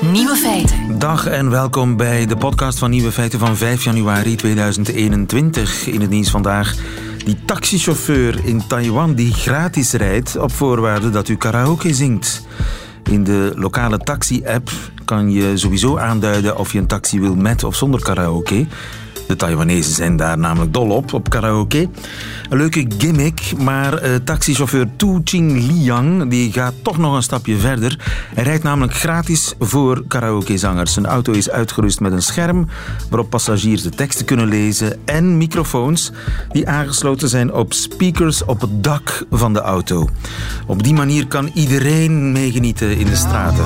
Nieuwe 0.00 0.36
feiten. 0.36 0.98
Dag 0.98 1.26
en 1.26 1.50
welkom 1.50 1.96
bij 1.96 2.26
de 2.26 2.36
podcast 2.36 2.78
van 2.78 2.90
Nieuwe 2.90 3.12
Feiten 3.12 3.38
van 3.38 3.56
5 3.56 3.84
januari 3.84 4.36
2021. 4.36 5.86
In 5.86 6.00
het 6.00 6.10
nieuws 6.10 6.30
vandaag 6.30 6.74
die 7.24 7.36
taxichauffeur 7.44 8.40
in 8.44 8.66
Taiwan 8.66 9.14
die 9.14 9.32
gratis 9.32 9.92
rijdt 9.92 10.36
op 10.36 10.52
voorwaarde 10.52 11.10
dat 11.10 11.28
u 11.28 11.36
karaoke 11.36 11.94
zingt. 11.94 12.46
In 13.10 13.24
de 13.24 13.52
lokale 13.56 13.98
taxi-app 13.98 14.70
kan 15.04 15.30
je 15.30 15.56
sowieso 15.56 15.98
aanduiden 15.98 16.56
of 16.56 16.72
je 16.72 16.78
een 16.78 16.86
taxi 16.86 17.20
wil 17.20 17.34
met 17.34 17.64
of 17.64 17.76
zonder 17.76 18.02
karaoke. 18.02 18.66
De 19.28 19.36
Taiwanese 19.36 19.92
zijn 19.92 20.16
daar 20.16 20.38
namelijk 20.38 20.72
dol 20.72 20.90
op, 20.90 21.12
op 21.12 21.30
karaoke. 21.30 21.88
Een 22.48 22.58
leuke 22.58 22.86
gimmick, 22.98 23.52
maar 23.58 24.04
uh, 24.04 24.14
taxichauffeur 24.14 24.88
Tu 24.96 25.20
Ching 25.24 25.52
Liang 25.52 26.30
die 26.30 26.52
gaat 26.52 26.74
toch 26.82 26.98
nog 26.98 27.14
een 27.14 27.22
stapje 27.22 27.56
verder. 27.56 27.98
Hij 28.34 28.44
rijdt 28.44 28.62
namelijk 28.62 28.94
gratis 28.94 29.54
voor 29.58 30.04
karaokezangers. 30.06 30.92
Zijn 30.92 31.06
auto 31.06 31.32
is 31.32 31.50
uitgerust 31.50 32.00
met 32.00 32.12
een 32.12 32.22
scherm 32.22 32.68
waarop 33.10 33.30
passagiers 33.30 33.82
de 33.82 33.90
teksten 33.90 34.26
kunnen 34.26 34.48
lezen 34.48 34.98
en 35.04 35.36
microfoons 35.36 36.12
die 36.52 36.68
aangesloten 36.68 37.28
zijn 37.28 37.52
op 37.52 37.72
speakers 37.72 38.44
op 38.44 38.60
het 38.60 38.84
dak 38.84 39.24
van 39.30 39.52
de 39.52 39.60
auto. 39.60 40.08
Op 40.66 40.82
die 40.82 40.94
manier 40.94 41.26
kan 41.26 41.50
iedereen 41.54 42.32
meegenieten 42.32 42.96
in 42.96 43.06
de 43.06 43.16
straten. 43.16 43.64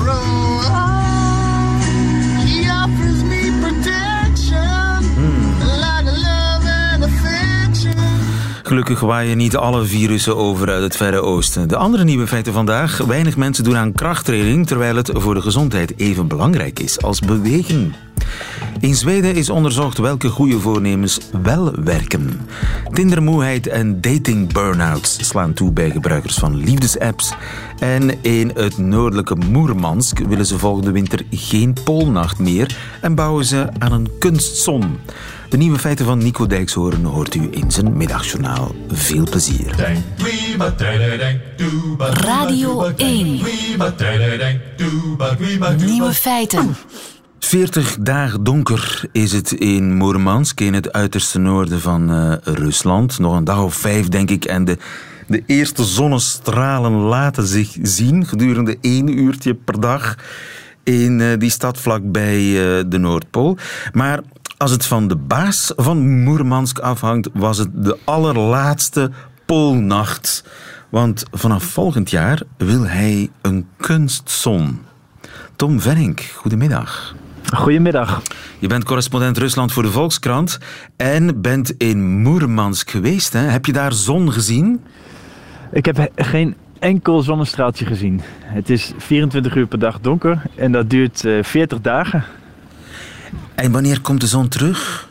Gelukkig 8.73 8.99
waaien 8.99 9.37
niet 9.37 9.55
alle 9.55 9.85
virussen 9.85 10.37
over 10.37 10.69
uit 10.69 10.81
het 10.83 10.95
Verre 10.95 11.21
Oosten. 11.21 11.67
De 11.67 11.75
andere 11.75 12.03
nieuwe 12.03 12.27
feiten 12.27 12.53
vandaag. 12.53 12.97
Weinig 12.97 13.37
mensen 13.37 13.63
doen 13.63 13.77
aan 13.77 13.91
krachttraining, 13.91 14.67
terwijl 14.67 14.95
het 14.95 15.09
voor 15.13 15.33
de 15.33 15.41
gezondheid 15.41 15.99
even 15.99 16.27
belangrijk 16.27 16.79
is 16.79 17.01
als 17.01 17.19
bewegen. 17.19 17.93
In 18.79 18.95
Zweden 18.95 19.35
is 19.35 19.49
onderzocht 19.49 19.97
welke 19.97 20.29
goede 20.29 20.59
voornemens 20.59 21.19
wel 21.41 21.71
werken. 21.83 22.47
Tindermoeheid 22.91 23.67
en 23.67 24.01
dating 24.01 24.53
burnouts 24.53 25.27
slaan 25.27 25.53
toe 25.53 25.71
bij 25.71 25.89
gebruikers 25.89 26.35
van 26.35 26.55
liefdesapps. 26.55 27.33
En 27.79 28.23
in 28.23 28.51
het 28.55 28.77
noordelijke 28.77 29.35
Moermansk 29.35 30.19
willen 30.19 30.45
ze 30.45 30.57
volgende 30.57 30.91
winter 30.91 31.21
geen 31.31 31.75
poolnacht 31.83 32.39
meer 32.39 32.77
en 33.01 33.15
bouwen 33.15 33.45
ze 33.45 33.67
aan 33.77 33.91
een 33.91 34.09
kunstzon. 34.19 34.99
De 35.49 35.57
nieuwe 35.57 35.79
feiten 35.79 36.05
van 36.05 36.17
Nico 36.17 36.47
Dijkshoorn 36.47 37.03
hoort 37.03 37.35
u 37.35 37.47
in 37.51 37.71
zijn 37.71 37.97
middagjournaal. 37.97 38.71
Veel 38.87 39.27
plezier. 39.29 39.97
Radio 41.97 42.91
1. 42.95 43.41
Nieuwe 45.85 46.13
feiten. 46.13 46.75
40 47.43 47.97
dagen 47.99 48.43
donker 48.43 49.05
is 49.11 49.31
het 49.31 49.51
in 49.51 49.95
Moermansk, 49.95 50.59
in 50.59 50.73
het 50.73 50.91
uiterste 50.91 51.39
noorden 51.39 51.81
van 51.81 52.11
uh, 52.11 52.33
Rusland. 52.43 53.19
Nog 53.19 53.35
een 53.35 53.43
dag 53.43 53.63
of 53.63 53.75
vijf, 53.75 54.09
denk 54.09 54.29
ik. 54.29 54.45
En 54.45 54.65
de, 54.65 54.77
de 55.27 55.43
eerste 55.45 55.83
zonnestralen 55.83 56.91
laten 56.91 57.47
zich 57.47 57.77
zien 57.81 58.25
gedurende 58.25 58.77
één 58.81 59.17
uurtje 59.19 59.53
per 59.53 59.79
dag 59.79 60.17
in 60.83 61.19
uh, 61.19 61.37
die 61.37 61.49
stad 61.49 61.77
vlakbij 61.77 62.39
uh, 62.39 62.83
de 62.87 62.97
Noordpool. 62.97 63.57
Maar 63.91 64.19
als 64.57 64.71
het 64.71 64.85
van 64.85 65.07
de 65.07 65.15
baas 65.15 65.73
van 65.75 66.23
Moermansk 66.23 66.79
afhangt, 66.79 67.29
was 67.33 67.57
het 67.57 67.69
de 67.73 67.97
allerlaatste 68.03 69.11
poolnacht. 69.45 70.43
Want 70.89 71.23
vanaf 71.31 71.63
volgend 71.63 72.09
jaar 72.09 72.41
wil 72.57 72.87
hij 72.87 73.29
een 73.41 73.67
kunstzon. 73.77 74.79
Tom 75.55 75.79
Venink, 75.79 76.21
goedemiddag. 76.21 77.15
Goedemiddag. 77.51 78.21
Je 78.59 78.67
bent 78.67 78.83
correspondent 78.83 79.37
Rusland 79.37 79.71
voor 79.71 79.83
de 79.83 79.91
Volkskrant 79.91 80.59
en 80.95 81.41
bent 81.41 81.73
in 81.77 82.21
Moermansk 82.21 82.89
geweest. 82.89 83.33
Hè? 83.33 83.39
Heb 83.39 83.65
je 83.65 83.73
daar 83.73 83.93
zon 83.93 84.31
gezien? 84.31 84.81
Ik 85.71 85.85
heb 85.85 86.11
geen 86.15 86.55
enkel 86.79 87.21
zonnestraaltje 87.21 87.85
gezien. 87.85 88.21
Het 88.43 88.69
is 88.69 88.91
24 88.97 89.55
uur 89.55 89.67
per 89.67 89.79
dag 89.79 89.99
donker 89.99 90.41
en 90.55 90.71
dat 90.71 90.89
duurt 90.89 91.27
40 91.41 91.81
dagen. 91.81 92.23
En 93.55 93.71
wanneer 93.71 94.01
komt 94.01 94.21
de 94.21 94.27
zon 94.27 94.47
terug? 94.47 95.09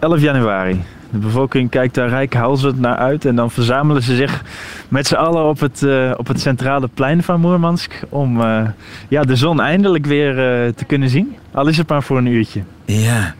11 0.00 0.20
januari. 0.20 0.84
De 1.10 1.18
bevolking 1.18 1.70
kijkt 1.70 1.94
daar 1.94 2.08
rijkhalsend 2.08 2.78
naar 2.78 2.96
uit 2.96 3.24
en 3.24 3.36
dan 3.36 3.50
verzamelen 3.50 4.02
ze 4.02 4.16
zich 4.16 4.42
met 4.88 5.06
z'n 5.06 5.14
allen 5.14 5.44
op 5.44 5.60
het, 5.60 5.82
uh, 5.82 6.12
op 6.16 6.26
het 6.26 6.40
centrale 6.40 6.88
plein 6.94 7.22
van 7.22 7.40
Moermansk 7.40 7.92
om 8.08 8.40
uh, 8.40 8.68
ja, 9.08 9.22
de 9.22 9.36
zon 9.36 9.60
eindelijk 9.60 10.06
weer 10.06 10.30
uh, 10.30 10.72
te 10.72 10.84
kunnen 10.84 11.08
zien. 11.08 11.36
Al 11.52 11.66
is 11.66 11.76
het 11.76 11.88
maar 11.88 12.02
voor 12.02 12.18
een 12.18 12.26
uurtje. 12.26 12.62
Ja, 12.84 13.34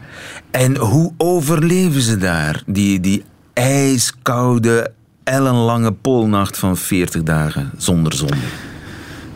en 0.51 0.77
hoe 0.77 1.13
overleven 1.17 2.01
ze 2.01 2.17
daar, 2.17 2.63
die, 2.65 2.99
die 2.99 3.23
ijskoude, 3.53 4.91
ellenlange 5.23 5.91
poolnacht 5.91 6.57
van 6.57 6.77
40 6.77 7.23
dagen 7.23 7.71
zonder 7.77 8.13
zon? 8.13 8.29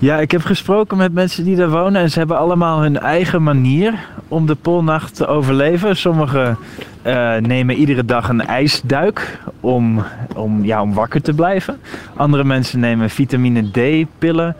Ja, 0.03 0.19
ik 0.19 0.31
heb 0.31 0.43
gesproken 0.43 0.97
met 0.97 1.13
mensen 1.13 1.43
die 1.43 1.55
daar 1.55 1.69
wonen 1.69 2.01
en 2.01 2.09
ze 2.09 2.19
hebben 2.19 2.37
allemaal 2.37 2.81
hun 2.81 2.99
eigen 2.99 3.43
manier 3.43 3.93
om 4.27 4.45
de 4.45 4.55
poolnacht 4.55 5.15
te 5.15 5.27
overleven. 5.27 5.97
Sommigen 5.97 6.57
uh, 7.05 7.35
nemen 7.35 7.75
iedere 7.75 8.05
dag 8.05 8.29
een 8.29 8.45
ijsduik 8.45 9.39
om, 9.59 10.03
om, 10.35 10.65
ja, 10.65 10.81
om 10.81 10.93
wakker 10.93 11.21
te 11.21 11.33
blijven. 11.33 11.79
Andere 12.15 12.43
mensen 12.43 12.79
nemen 12.79 13.09
vitamine 13.09 13.71
D-pillen. 13.71 14.55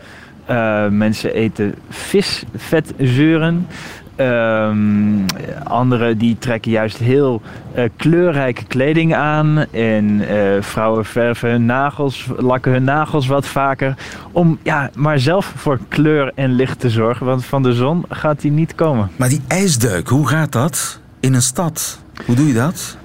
Uh, 0.50 0.88
mensen 0.88 1.34
eten 1.34 1.74
visvetzeuren. 1.88 3.66
Um, 4.16 5.24
anderen 5.64 6.18
die 6.18 6.36
trekken 6.38 6.70
juist 6.70 6.96
heel 6.96 7.42
uh, 7.76 7.84
kleurrijke 7.96 8.64
kleding 8.64 9.14
aan. 9.14 9.64
En 9.70 10.04
uh, 10.04 10.62
vrouwen 10.62 11.04
verven 11.04 11.50
hun 11.50 11.66
nagels, 11.66 12.28
lakken 12.36 12.72
hun 12.72 12.84
nagels 12.84 13.26
wat 13.26 13.46
vaker. 13.46 13.94
Om 14.32 14.58
ja, 14.62 14.90
maar 14.96 15.18
zelf 15.18 15.52
voor 15.56 15.78
kleur 15.88 16.32
en 16.34 16.52
licht 16.52 16.80
te 16.80 16.90
zorgen. 16.90 17.26
Want 17.26 17.44
van 17.44 17.62
de 17.62 17.72
zon 17.72 18.04
gaat 18.08 18.40
die 18.40 18.50
niet 18.50 18.74
komen. 18.74 19.10
Maar 19.16 19.28
die 19.28 19.42
ijsduik, 19.48 20.08
hoe 20.08 20.28
gaat 20.28 20.52
dat 20.52 21.00
in 21.20 21.34
een 21.34 21.42
stad? 21.42 22.00
Hoe 22.26 22.34
doe 22.34 22.46
je 22.46 22.54
dat? 22.54 22.96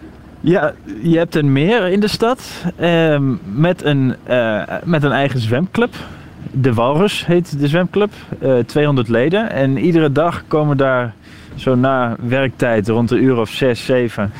Ja, 0.41 0.73
je 1.01 1.17
hebt 1.17 1.35
een 1.35 1.51
meer 1.51 1.87
in 1.87 1.99
de 1.99 2.07
stad. 2.07 2.41
Uh, 2.79 3.19
met, 3.43 3.83
een, 3.83 4.15
uh, 4.29 4.61
met 4.83 5.03
een 5.03 5.11
eigen 5.11 5.39
zwemclub. 5.39 5.95
De 6.51 6.73
Walrus 6.73 7.25
heet 7.25 7.59
de 7.59 7.67
zwemclub. 7.67 8.11
Uh, 8.43 8.57
200 8.57 9.07
leden. 9.07 9.51
En 9.51 9.77
iedere 9.77 10.11
dag 10.11 10.43
komen 10.47 10.77
daar, 10.77 11.13
zo 11.55 11.75
na 11.75 12.15
werktijd, 12.19 12.87
rond 12.87 13.11
een 13.11 13.23
uur 13.23 13.37
of 13.37 13.49
6, 13.49 13.85
7, 13.85 14.31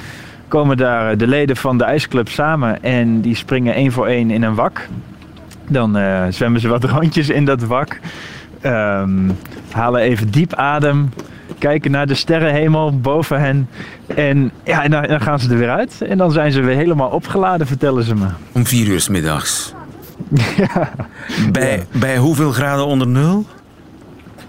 komen 0.48 0.78
daar 0.78 1.18
de 1.18 1.28
leden 1.28 1.56
van 1.56 1.78
de 1.78 1.84
ijsclub 1.84 2.30
samen. 2.30 2.84
En 2.84 3.22
die 3.22 3.36
springen 3.36 3.74
één 3.74 3.92
voor 3.92 4.08
één 4.08 4.32
in 4.32 4.44
een 4.44 4.56
wak. 4.56 4.88
Dan 5.68 5.98
uh, 5.98 6.24
zwemmen 6.30 6.62
ze 6.62 6.68
wat 6.68 6.84
rondjes 7.00 7.30
in 7.30 7.46
dat 7.46 7.64
wak. 7.64 8.00
Um, 8.66 9.38
halen 9.72 10.02
even 10.02 10.31
diep 10.31 10.54
adem. 10.54 11.10
Kijken 11.58 11.92
naar 11.92 12.08
de 12.08 12.14
sterrenhemel 12.14 13.00
boven 13.00 13.40
hen. 13.40 13.70
En 14.08 14.52
ja, 14.64 14.84
en 14.84 14.92
dan, 14.92 15.04
dan 15.04 15.22
gaan 15.22 15.40
ze 15.40 15.50
er 15.50 15.58
weer 15.58 15.70
uit. 15.70 16.02
En 16.02 16.18
dan 16.18 16.31
zijn 16.31 16.52
ze 16.52 16.62
weer 16.62 16.76
helemaal 16.76 17.10
opgeladen, 17.10 17.68
vertellen 17.68 18.04
ze 18.04 18.16
me. 18.16 18.28
Om 18.52 18.66
vier 18.66 18.88
uur 18.88 19.00
's 19.00 19.10
middags. 19.10 19.74
Ja. 20.57 20.91
Bij, 21.51 21.85
bij 21.91 22.17
hoeveel 22.17 22.51
graden 22.51 22.85
onder 22.85 23.07
nul? 23.07 23.45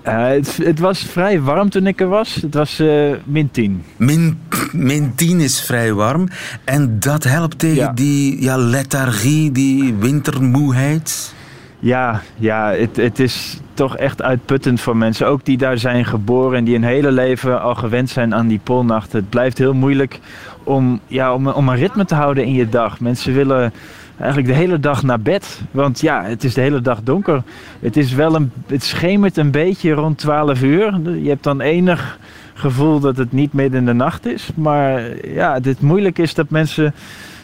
Uh, 0.07 0.27
het, 0.27 0.57
het 0.63 0.79
was 0.79 0.99
vrij 0.99 1.41
warm 1.41 1.71
toen 1.71 1.87
ik 1.87 2.01
er 2.01 2.09
was. 2.09 2.35
Het 2.35 2.55
was 2.55 2.81
uh, 2.81 3.15
min 3.25 3.51
10. 3.51 3.85
Min, 3.97 4.39
min 4.73 5.13
10 5.15 5.41
is 5.41 5.61
vrij 5.61 5.93
warm. 5.93 6.29
En 6.65 6.97
dat 7.01 7.25
helpt 7.25 7.59
tegen 7.59 7.77
Ja. 7.77 7.93
die 7.93 8.43
ja, 8.43 8.57
lethargie, 8.57 9.53
die 9.53 9.95
wintermoeheid. 9.95 11.35
Ja, 11.79 12.21
ja 12.37 12.73
het, 12.73 12.97
het 12.97 13.19
is 13.19 13.59
toch 13.75 13.97
echt 13.97 14.23
uitputtend 14.23 14.81
voor 14.81 14.97
mensen. 14.97 15.27
Ook 15.27 15.45
die 15.45 15.57
daar 15.57 15.79
zijn 15.79 16.05
geboren 16.05 16.59
en 16.59 16.65
die 16.65 16.75
hun 16.75 16.85
hele 16.85 17.13
leven 17.13 17.63
al 17.63 17.75
gewend 17.75 18.11
zijn 18.11 18.35
aan 18.35 18.47
die 18.47 18.61
poolnacht. 18.63 19.13
Het 19.13 19.29
blijft 19.31 19.59
heel 19.59 19.75
moeilijk 19.75 20.21
om, 20.65 21.01
ja, 21.07 21.35
om, 21.35 21.49
om 21.49 21.69
een 21.69 21.77
ritme 21.77 22.05
te 22.05 22.15
houden 22.15 22.45
in 22.45 22.53
je 22.55 22.69
dag. 22.69 23.01
Mensen 23.01 23.35
willen 23.35 23.73
eigenlijk 24.21 24.49
de 24.49 24.59
hele 24.59 24.81
dag 24.81 25.03
naar 25.03 25.21
bed. 25.21 25.61
Want 25.71 26.01
ja, 26.01 26.25
het 26.25 26.45
is 26.45 26.55
de 26.55 26.61
hele 26.61 26.81
dag 26.81 27.03
donker. 27.03 27.43
Het, 27.81 27.97
is 27.97 28.13
wel 28.13 28.35
een, 28.35 28.53
het 28.67 28.85
schemert 28.85 29.37
een 29.37 29.51
beetje 29.51 29.93
rond 29.93 30.19
12 30.19 30.63
uur. 30.63 31.01
Je 31.23 31.29
hebt 31.29 31.45
dan 31.45 31.61
enig 31.61 32.19
gevoel 32.55 33.01
dat 33.01 33.17
het 33.17 33.33
niet 33.33 33.53
midden 33.53 33.81
in 33.81 33.87
de 33.87 33.93
nacht 33.93 34.27
is. 34.27 34.51
Maar 34.55 35.03
ja, 35.29 35.59
het 35.63 35.81
moeilijk 35.81 36.19
is 36.19 36.35
dat 36.35 36.51
mensen 36.51 36.95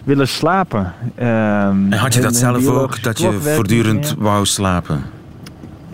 willen 0.05 0.29
slapen. 0.29 0.93
Ehm, 1.15 1.93
En 1.93 1.99
had 1.99 2.15
je 2.15 2.21
dat 2.21 2.37
zelf 2.37 2.67
ook, 2.67 3.03
dat 3.03 3.19
je 3.19 3.33
voortdurend 3.33 4.15
wou 4.19 4.47
slapen? 4.47 5.03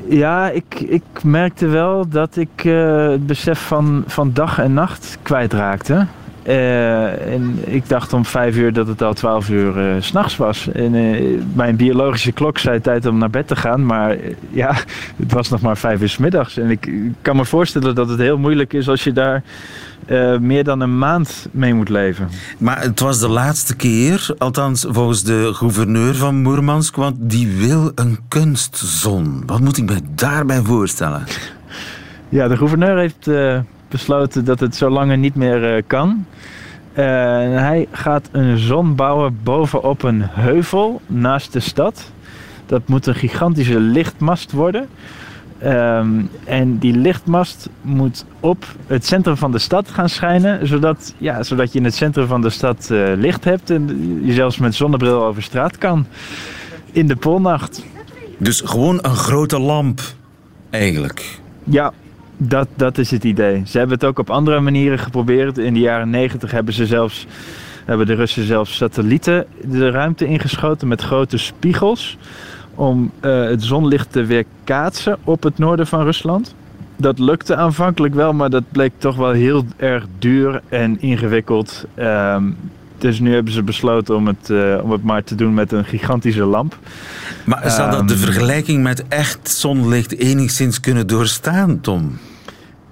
Ja, 0.08 0.50
ik, 0.50 0.81
ik 0.81 1.02
merkte 1.23 1.67
wel 1.67 2.08
dat 2.08 2.37
ik 2.37 2.64
eh, 2.64 3.08
het 3.08 3.26
besef 3.26 3.67
van, 3.67 4.05
van 4.06 4.31
dag 4.32 4.58
en 4.58 4.73
nacht 4.73 5.19
kwijtraakte. 5.23 6.06
Uh, 6.47 7.33
en 7.33 7.59
ik 7.65 7.89
dacht 7.89 8.12
om 8.12 8.25
vijf 8.25 8.56
uur 8.56 8.73
dat 8.73 8.87
het 8.87 9.03
al 9.03 9.15
twaalf 9.15 9.49
uur 9.50 9.94
uh, 9.94 10.03
s'nachts 10.03 10.37
was. 10.37 10.69
En 10.73 10.94
uh, 10.94 11.41
mijn 11.55 11.77
biologische 11.77 12.33
klok 12.33 12.59
zei 12.59 12.81
tijd 12.81 13.06
om 13.06 13.19
naar 13.19 13.31
bed 13.31 13.47
te 13.47 13.56
gaan. 13.56 13.87
Maar 13.87 14.17
ja, 14.50 14.75
het 15.23 15.33
was 15.33 15.49
nog 15.49 15.61
maar 15.61 15.77
vijf 15.77 16.00
uur 16.00 16.09
s 16.09 16.17
middags. 16.17 16.59
En 16.59 16.71
ik 16.71 16.91
kan 17.23 17.37
me 17.37 17.44
voorstellen 17.44 17.94
dat 17.94 18.09
het 18.09 18.19
heel 18.19 18.39
moeilijk 18.39 18.73
is 18.73 18.89
als 18.89 19.05
je 19.05 19.12
daar 19.12 19.43
meer 20.41 20.65
dan 20.65 20.81
een 20.81 20.99
maand 20.99 21.49
mee 21.50 21.75
moet 21.75 21.89
leven. 21.89 22.29
Maar 22.59 22.81
het 22.83 23.00
was 23.00 23.21
de 23.21 23.29
laatste 23.29 23.77
keer, 23.77 24.35
althans 24.39 24.87
volgens 24.89 25.23
de 25.23 25.50
gouverneur 25.55 26.15
van 26.15 26.43
Moermansk, 26.43 26.97
want 26.97 27.17
die 27.19 27.56
wil 27.56 27.93
een 27.94 28.19
kunstzon. 28.29 29.43
Wat 29.47 29.61
moet 29.61 29.77
ik 29.77 29.85
me 29.85 29.97
daarbij 30.15 30.61
voorstellen? 30.61 31.25
Ja, 32.29 32.49
de 32.49 32.56
gouverneur 32.56 32.99
heeft 32.99 33.27
besloten 33.93 34.44
dat 34.44 34.61
het 34.61 34.77
zo 34.77 34.91
lang 34.91 35.17
niet 35.17 35.35
meer 35.35 35.77
uh, 35.77 35.83
kan. 35.87 36.27
Uh, 36.93 37.05
hij 37.59 37.87
gaat 37.91 38.29
een 38.33 38.59
zon 38.59 38.94
bouwen 38.94 39.39
bovenop 39.43 40.03
een 40.03 40.23
heuvel 40.23 41.00
naast 41.06 41.53
de 41.53 41.61
stad. 41.61 42.12
Dat 42.67 42.89
moet 42.89 43.06
een 43.06 43.15
gigantische 43.15 43.81
lichtmast 43.81 44.53
worden. 44.53 44.89
Um, 45.65 46.31
en 46.44 46.79
die 46.79 46.97
lichtmast 46.97 47.69
moet 47.81 48.25
op 48.41 48.65
het 48.87 49.06
centrum 49.06 49.37
van 49.37 49.53
de 49.53 49.59
stad 49.59 49.89
gaan 49.89 50.09
schijnen, 50.09 50.67
zodat, 50.67 51.15
ja, 51.19 51.43
zodat 51.43 51.73
je 51.73 51.79
in 51.79 51.85
het 51.85 51.94
centrum 51.94 52.27
van 52.27 52.41
de 52.41 52.50
stad 52.50 52.89
uh, 52.93 53.12
licht 53.17 53.44
hebt 53.44 53.71
en 53.71 54.21
je 54.25 54.33
zelfs 54.33 54.59
met 54.59 54.75
zonnebril 54.75 55.25
over 55.25 55.43
straat 55.43 55.79
kan 55.79 56.06
in 56.93 57.06
de 57.06 57.17
polnacht. 57.17 57.85
Dus 58.39 58.61
gewoon 58.61 58.99
een 59.03 59.17
grote 59.17 59.59
lamp, 59.59 60.00
eigenlijk. 60.71 61.41
Ja, 61.65 61.93
dat, 62.37 62.69
dat 62.75 62.99
is 62.99 63.11
het 63.11 63.25
idee. 63.25 63.62
Ze 63.67 63.79
hebben 63.79 63.96
het 63.96 64.06
ook 64.06 64.19
op 64.19 64.31
andere 64.31 64.61
manieren 64.61 64.99
geprobeerd. 64.99 65.58
In 65.58 65.75
de 65.75 65.81
jaren 65.81 66.11
90 66.11 66.50
hebben 66.50 66.75
ze 66.75 66.87
zelfs 66.87 67.26
hebben 67.84 68.06
de 68.06 68.14
Russen 68.14 68.46
zelfs 68.46 68.76
satellieten 68.76 69.46
de 69.64 69.90
ruimte 69.90 70.26
ingeschoten 70.26 70.88
met 70.88 71.02
grote 71.02 71.38
spiegels 71.38 72.19
om 72.75 73.11
uh, 73.20 73.44
het 73.44 73.62
zonlicht 73.62 74.12
te 74.12 74.25
weerkaatsen 74.25 75.19
op 75.25 75.43
het 75.43 75.58
noorden 75.58 75.87
van 75.87 76.02
Rusland. 76.05 76.55
Dat 76.96 77.19
lukte 77.19 77.56
aanvankelijk 77.56 78.14
wel, 78.14 78.32
maar 78.32 78.50
dat 78.50 78.64
bleek 78.73 78.93
toch 78.99 79.17
wel 79.17 79.31
heel 79.31 79.64
erg 79.76 80.06
duur 80.19 80.62
en 80.69 81.00
ingewikkeld. 81.00 81.87
Um, 81.96 82.56
dus 83.02 83.20
nu 83.20 83.34
hebben 83.34 83.52
ze 83.52 83.62
besloten 83.62 84.16
om 84.16 84.26
het, 84.26 84.49
uh, 84.50 84.81
om 84.82 84.90
het 84.90 85.02
maar 85.02 85.25
te 85.25 85.34
doen 85.34 85.54
met 85.54 85.72
een 85.72 85.84
gigantische 85.84 86.44
lamp. 86.44 86.78
Maar 87.44 87.70
zou 87.70 87.90
dat 87.90 88.08
de 88.08 88.14
ehm, 88.14 88.22
vergelijking 88.22 88.82
met 88.82 89.08
echt 89.08 89.50
zonlicht 89.50 90.19
enigszins 90.19 90.81
kunnen 90.81 91.06
doorstaan, 91.06 91.81
Tom? 91.81 92.19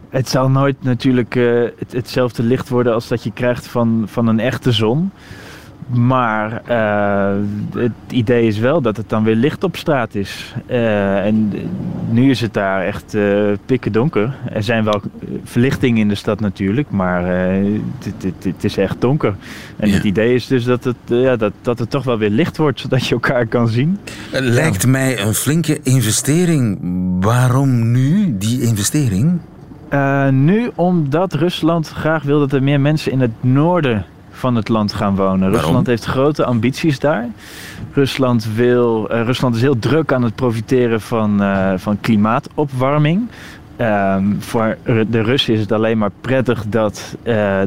Het 0.08 0.28
zal 0.28 0.50
nooit 0.50 0.76
natuurlijk 0.82 1.34
uh, 1.34 1.68
het, 1.78 1.92
hetzelfde 1.92 2.42
licht 2.42 2.68
worden 2.68 2.94
als 2.94 3.08
dat 3.08 3.22
je 3.22 3.32
krijgt 3.32 3.66
van, 3.66 4.04
van 4.06 4.26
een 4.26 4.40
echte 4.40 4.72
zon. 4.72 5.10
Maar 5.92 6.62
uh, 6.68 7.42
het 7.74 7.92
idee 8.10 8.46
is 8.46 8.58
wel 8.58 8.80
dat 8.80 8.96
het 8.96 9.08
dan 9.08 9.24
weer 9.24 9.34
licht 9.34 9.64
op 9.64 9.76
straat 9.76 10.14
is. 10.14 10.54
Uh, 10.70 11.26
en 11.26 11.52
nu 12.10 12.30
is 12.30 12.40
het 12.40 12.54
daar 12.54 12.84
echt 12.84 13.16
pikken 13.66 13.92
donker. 13.92 14.34
Er 14.52 14.62
zijn 14.62 14.84
wel 14.84 15.00
verlichtingen 15.44 16.00
in 16.00 16.08
de 16.08 16.14
stad 16.14 16.40
natuurlijk, 16.40 16.90
maar 16.90 17.24
het 18.42 18.64
is 18.64 18.76
echt 18.76 19.00
donker. 19.00 19.34
En 19.76 19.88
ja. 19.88 19.94
het 19.94 20.04
idee 20.04 20.34
is 20.34 20.46
dus 20.46 20.64
dat 20.64 20.84
het, 20.84 20.96
ja, 21.06 21.36
dat, 21.36 21.52
dat 21.62 21.78
het 21.78 21.90
toch 21.90 22.04
wel 22.04 22.18
weer 22.18 22.30
licht 22.30 22.56
wordt, 22.56 22.80
zodat 22.80 23.06
je 23.06 23.14
elkaar 23.14 23.46
kan 23.46 23.68
zien. 23.68 23.98
Lijkt 24.30 24.86
mij 24.86 25.20
een 25.20 25.34
flinke 25.34 25.80
investering. 25.82 26.78
Waarom 27.20 27.90
nu 27.90 28.38
die 28.38 28.62
investering? 28.62 29.38
Uh, 29.92 30.28
nu 30.28 30.70
omdat 30.74 31.32
Rusland 31.32 31.88
graag 31.88 32.22
wil 32.22 32.38
dat 32.38 32.52
er 32.52 32.62
meer 32.62 32.80
mensen 32.80 33.12
in 33.12 33.20
het 33.20 33.30
noorden 33.40 34.04
van 34.40 34.54
het 34.54 34.68
land 34.68 34.92
gaan 34.92 35.16
wonen. 35.16 35.50
Rusland 35.50 35.86
heeft 35.86 36.04
grote 36.04 36.44
ambities 36.44 36.98
daar. 36.98 37.28
Rusland, 37.92 38.54
wil, 38.54 39.08
uh, 39.12 39.22
Rusland 39.22 39.54
is 39.54 39.60
heel 39.60 39.78
druk 39.78 40.12
aan 40.12 40.22
het 40.22 40.34
profiteren 40.34 41.00
van, 41.00 41.42
uh, 41.42 41.72
van 41.76 42.00
klimaatopwarming. 42.00 43.28
Um, 43.80 44.36
voor 44.42 44.76
de 44.84 45.22
Russen 45.22 45.54
is 45.54 45.60
het 45.60 45.72
alleen 45.72 45.98
maar 45.98 46.10
prettig 46.20 46.64
dat, 46.68 47.16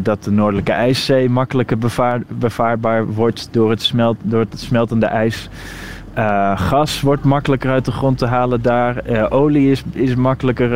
dat 0.02 0.24
de 0.24 0.32
Noordelijke 0.32 0.72
IJszee 0.72 1.30
makkelijker 1.30 1.78
bevaar, 1.78 2.22
bevaarbaar 2.28 3.06
wordt 3.06 3.48
door 3.52 3.70
het, 3.70 3.82
smelt, 3.82 4.18
door 4.22 4.40
het 4.40 4.60
smeltende 4.60 5.06
ijs. 5.06 5.50
Uh, 6.18 6.60
gas 6.60 7.02
wordt 7.02 7.24
makkelijker 7.24 7.72
uit 7.72 7.86
de 7.86 7.92
grond 7.92 8.18
te 8.18 8.26
halen 8.26 8.62
daar. 8.62 9.10
Uh, 9.10 9.26
olie 9.30 9.72
is, 9.72 9.84
is 9.92 10.16
makkelijker 10.16 10.72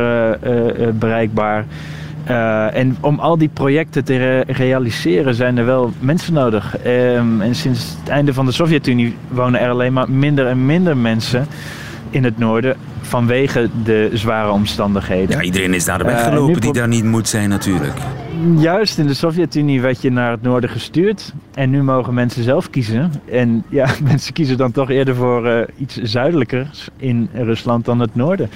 uh, 2.32 2.38
bereikbaar. 2.38 2.74
en 2.74 2.98
om 3.02 3.20
al 3.20 3.38
die 3.38 3.50
projecten 3.54 4.04
te 4.04 4.18
re 4.18 4.44
realiseren 4.48 5.36
zijn 5.36 5.58
er 5.58 5.66
wel 5.66 5.92
mensen 6.00 6.34
nodig. 6.34 6.78
Um, 6.86 7.42
en 7.42 7.56
sinds 7.56 7.96
het 8.00 8.10
einde 8.10 8.34
van 8.34 8.46
de 8.46 8.52
Sovjet-Unie 8.52 9.16
wonen 9.28 9.60
er 9.60 9.70
alleen 9.70 9.94
maar 9.94 10.12
minder 10.12 10.48
en 10.48 10.66
minder 10.66 10.98
mensen 10.98 11.48
in 12.10 12.24
het 12.24 12.38
noorden 12.38 12.76
vanwege 13.02 13.70
de 13.84 14.10
zware 14.14 14.52
omstandigheden. 14.52 15.38
Ja, 15.38 15.44
iedereen 15.44 15.74
is 15.74 15.86
naar 15.86 15.98
de 15.98 16.04
weg 16.04 16.24
gelopen 16.24 16.62
die 16.62 16.74
daar 16.74 16.88
niet 16.88 17.04
moet 17.04 17.28
zijn 17.28 17.50
natuurlijk. 17.50 17.94
Juist, 18.58 18.98
in 18.98 19.08
de 19.08 19.14
Sovjet-Unie 19.14 19.82
werd 19.82 20.02
je 20.02 20.12
naar 20.12 20.32
het 20.32 20.42
noorden 20.42 20.70
gestuurd. 20.70 21.34
En 21.54 21.70
nu 21.70 21.84
mogen 21.84 22.14
mensen 22.14 22.44
zelf 22.44 22.70
kiezen. 22.70 23.12
En 23.32 23.64
ja, 23.70 23.90
mensen 24.10 24.34
kiezen 24.34 24.58
dan 24.58 24.72
toch 24.72 24.90
eerder 24.90 25.16
voor 25.16 25.48
uh, 25.48 25.60
iets 25.78 25.96
zuidelijkers 26.02 26.90
in 26.98 27.30
Rusland 27.34 27.86
dan 27.86 28.00
het 28.00 28.16
noorden. 28.16 28.50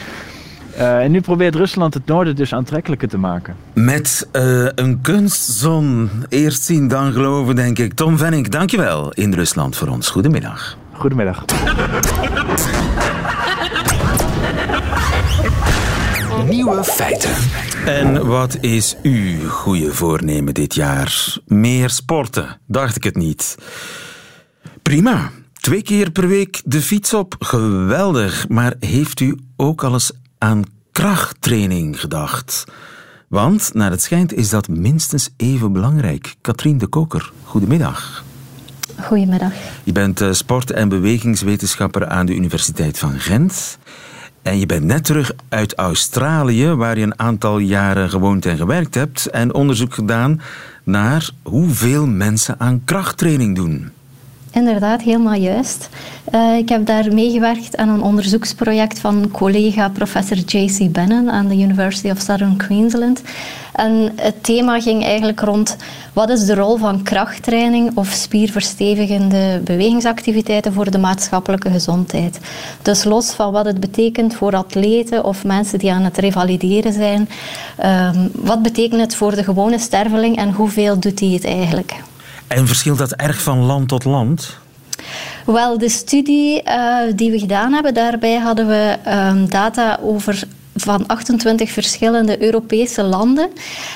Uh, 0.81 1.03
en 1.03 1.11
nu 1.11 1.21
probeert 1.21 1.55
Rusland 1.55 1.93
het 1.93 2.05
noorden 2.05 2.35
dus 2.35 2.53
aantrekkelijker 2.53 3.07
te 3.07 3.17
maken. 3.17 3.55
Met 3.73 4.27
uh, 4.33 4.67
een 4.75 5.01
kunstzon. 5.01 6.09
Eerst 6.29 6.63
zien, 6.63 6.87
dan 6.87 7.13
geloven, 7.13 7.55
denk 7.55 7.79
ik. 7.79 7.93
Tom 7.93 8.17
Vennik, 8.17 8.51
dankjewel 8.51 9.11
in 9.11 9.33
Rusland 9.33 9.75
voor 9.75 9.87
ons. 9.87 10.09
Goedemiddag. 10.09 10.77
Goedemiddag. 10.91 11.45
Nieuwe 16.49 16.83
feiten. 16.83 17.31
En 17.85 18.27
wat 18.27 18.57
is 18.61 18.97
uw 19.03 19.49
goede 19.49 19.93
voornemen 19.93 20.53
dit 20.53 20.75
jaar? 20.75 21.37
Meer 21.45 21.89
sporten, 21.89 22.59
dacht 22.67 22.95
ik 22.95 23.03
het 23.03 23.15
niet. 23.15 23.57
Prima. 24.81 25.29
Twee 25.53 25.81
keer 25.81 26.11
per 26.11 26.27
week 26.27 26.61
de 26.65 26.81
fiets 26.81 27.13
op, 27.13 27.35
geweldig. 27.39 28.47
Maar 28.49 28.73
heeft 28.79 29.19
u 29.19 29.37
ook 29.55 29.83
al 29.83 29.93
eens 29.93 30.11
aan 30.41 30.63
krachttraining 30.91 31.99
gedacht? 31.99 32.65
Want, 33.27 33.73
naar 33.73 33.91
het 33.91 34.01
schijnt, 34.01 34.33
is 34.33 34.49
dat 34.49 34.67
minstens 34.67 35.29
even 35.37 35.73
belangrijk. 35.73 36.35
Katrien 36.41 36.77
de 36.77 36.87
Koker, 36.87 37.31
goedemiddag. 37.43 38.23
Goedemiddag. 38.99 39.51
Je 39.83 39.91
bent 39.91 40.21
eh, 40.21 40.31
sport- 40.31 40.71
en 40.71 40.89
bewegingswetenschapper 40.89 42.07
aan 42.07 42.25
de 42.25 42.35
Universiteit 42.35 42.99
van 42.99 43.19
Gent. 43.19 43.77
En 44.41 44.59
je 44.59 44.65
bent 44.65 44.83
net 44.83 45.03
terug 45.03 45.31
uit 45.49 45.75
Australië, 45.75 46.67
waar 46.67 46.97
je 46.97 47.03
een 47.03 47.19
aantal 47.19 47.57
jaren 47.57 48.09
gewoond 48.09 48.45
en 48.45 48.57
gewerkt 48.57 48.95
hebt. 48.95 49.25
En 49.25 49.53
onderzoek 49.53 49.93
gedaan 49.93 50.41
naar 50.83 51.29
hoeveel 51.43 52.07
mensen 52.07 52.59
aan 52.59 52.81
krachttraining 52.85 53.55
doen. 53.55 53.91
Inderdaad, 54.53 55.01
helemaal 55.01 55.33
juist. 55.33 55.89
Uh, 56.33 56.57
ik 56.57 56.69
heb 56.69 56.85
daar 56.85 57.13
meegewerkt 57.13 57.77
aan 57.77 57.89
een 57.89 58.01
onderzoeksproject 58.01 58.99
van 58.99 59.31
collega 59.31 59.89
professor 59.89 60.37
J.C. 60.37 60.91
Bannon 60.91 61.31
aan 61.31 61.47
de 61.47 61.57
University 61.57 62.09
of 62.09 62.19
Southern 62.19 62.57
Queensland. 62.57 63.21
En 63.73 64.11
het 64.15 64.43
thema 64.43 64.79
ging 64.79 65.03
eigenlijk 65.03 65.39
rond 65.39 65.77
wat 66.13 66.29
is 66.29 66.45
de 66.45 66.55
rol 66.55 66.77
van 66.77 67.03
krachttraining 67.03 67.91
of 67.97 68.07
spierverstevigende 68.07 69.61
bewegingsactiviteiten 69.63 70.73
voor 70.73 70.91
de 70.91 70.97
maatschappelijke 70.97 71.69
gezondheid. 71.69 72.39
Dus 72.81 73.03
los 73.03 73.31
van 73.31 73.51
wat 73.51 73.65
het 73.65 73.79
betekent 73.79 74.35
voor 74.35 74.55
atleten 74.55 75.23
of 75.23 75.43
mensen 75.43 75.79
die 75.79 75.91
aan 75.91 76.03
het 76.03 76.17
revalideren 76.17 76.93
zijn, 76.93 77.29
um, 78.15 78.31
wat 78.33 78.61
betekent 78.61 79.01
het 79.01 79.15
voor 79.15 79.35
de 79.35 79.43
gewone 79.43 79.79
sterveling 79.79 80.37
en 80.37 80.53
hoeveel 80.53 80.99
doet 80.99 81.19
hij 81.19 81.29
het 81.29 81.45
eigenlijk? 81.45 81.95
En 82.51 82.67
verschilt 82.67 82.97
dat 82.97 83.11
erg 83.11 83.41
van 83.41 83.59
land 83.59 83.87
tot 83.87 84.03
land? 84.03 84.57
Wel, 85.45 85.77
de 85.77 85.89
studie 85.89 86.63
uh, 86.63 86.97
die 87.15 87.31
we 87.31 87.39
gedaan 87.39 87.73
hebben, 87.73 87.93
daarbij 87.93 88.37
hadden 88.37 88.67
we 88.67 88.97
um, 89.07 89.49
data 89.49 89.99
over 90.01 90.43
van 90.75 91.07
28 91.07 91.71
verschillende 91.71 92.43
Europese 92.43 93.03
landen. 93.03 93.49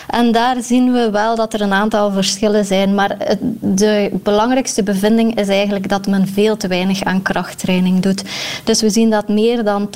En 0.08 0.32
daar 0.32 0.62
zien 0.62 0.92
we 0.92 1.10
wel 1.12 1.36
dat 1.36 1.54
er 1.54 1.62
een 1.62 1.74
aantal 1.74 2.12
verschillen 2.12 2.66
zijn. 2.66 2.96
Maar 2.96 3.18
de 3.60 4.10
belangrijkste 4.24 4.84
bevinding 4.84 5.40
is 5.40 5.48
eigenlijk 5.48 5.90
dat 5.90 6.08
men 6.08 6.28
veel 6.28 6.58
te 6.58 6.68
weinig 6.68 7.04
aan 7.04 7.22
krachttraining 7.22 8.00
doet. 8.00 8.24
Dus 8.64 8.82
we 8.82 8.90
zien 8.90 9.10
dat 9.10 9.28
meer 9.28 9.64
dan 9.64 9.90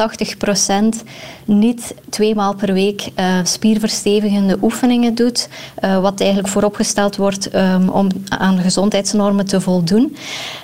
80% 1.02 1.06
niet 1.46 1.94
twee 2.10 2.36
maal 2.36 2.56
per 2.56 2.74
week 2.74 3.10
uh, 3.20 3.40
spierverstevigende 3.44 4.58
oefeningen 4.62 5.16
doet. 5.16 5.50
Uh, 5.84 6.02
wat 6.02 6.20
eigenlijk 6.20 6.50
vooropgesteld 6.50 7.16
wordt 7.16 7.56
um, 7.56 7.90
om 7.90 8.08
aan 8.28 8.58
gezondheidsnormen 8.58 9.46
te 9.46 9.62
voldoen. 9.62 10.16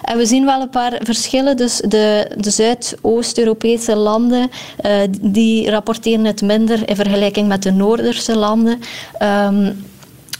En 0.01 0.17
we 0.17 0.25
zien 0.25 0.45
wel 0.45 0.61
een 0.61 0.69
paar 0.69 0.99
verschillen. 1.03 1.57
Dus 1.57 1.81
de, 1.87 2.31
de 2.37 2.49
Zuidoost-Europese 2.49 3.95
landen 3.95 4.49
uh, 4.85 4.91
die 5.21 5.69
rapporteren 5.69 6.03
het 6.05 6.41
minder 6.41 6.89
in 6.89 6.95
vergelijking 6.95 7.47
met 7.47 7.63
de 7.63 7.71
Noorderse 7.71 8.35
landen. 8.37 8.79
Um, 9.21 9.85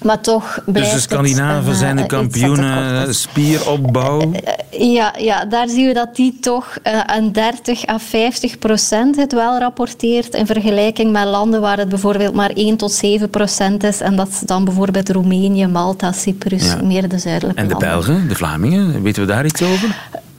Maar 0.02 0.22
toch 0.22 0.60
blijft 0.66 0.92
Dus 0.92 1.02
de 1.04 1.10
Scandinaven 1.10 1.76
zijn 1.76 1.96
de 1.96 2.06
kampioenen 2.06 3.16
spieropbouw? 3.16 4.32
Ja, 4.72 5.14
ja, 5.18 5.46
daar 5.46 5.68
zien 5.68 5.88
we 5.88 5.94
dat 5.94 6.16
die 6.16 6.38
toch 6.40 6.78
een 7.06 7.32
30 7.32 7.88
à 7.88 8.00
50 8.00 8.60
procent 8.60 9.16
het 9.16 9.34
wel 9.34 9.60
rapporteert 9.60 10.34
in 10.34 10.46
vergelijking 10.46 11.12
met 11.12 11.26
landen 11.26 11.62
waar 11.62 11.78
het 11.78 11.90
bijvoorbeeld 11.90 12.34
maar 12.34 12.50
1 12.50 12.78
tot 12.78 12.92
7 12.92 13.30
procent 13.30 13.84
is. 13.84 14.02
En 14.02 14.16
dat 14.16 14.28
is 14.28 14.40
dan 14.40 14.66
bijvoorbeeld 14.66 15.10
Roemenië, 15.10 15.68
Malta, 15.68 16.12
Cyprus, 16.12 16.76
meer 16.84 17.10
de 17.10 17.20
zuidelijke 17.20 17.62
landen. 17.62 17.78
En 17.78 17.80
de 17.80 17.86
Belgen, 17.86 18.28
de 18.28 18.36
Vlamingen, 18.36 19.02
weten 19.02 19.22
we 19.22 19.28
daar 19.28 19.46
iets 19.46 19.62
over? 19.62 19.96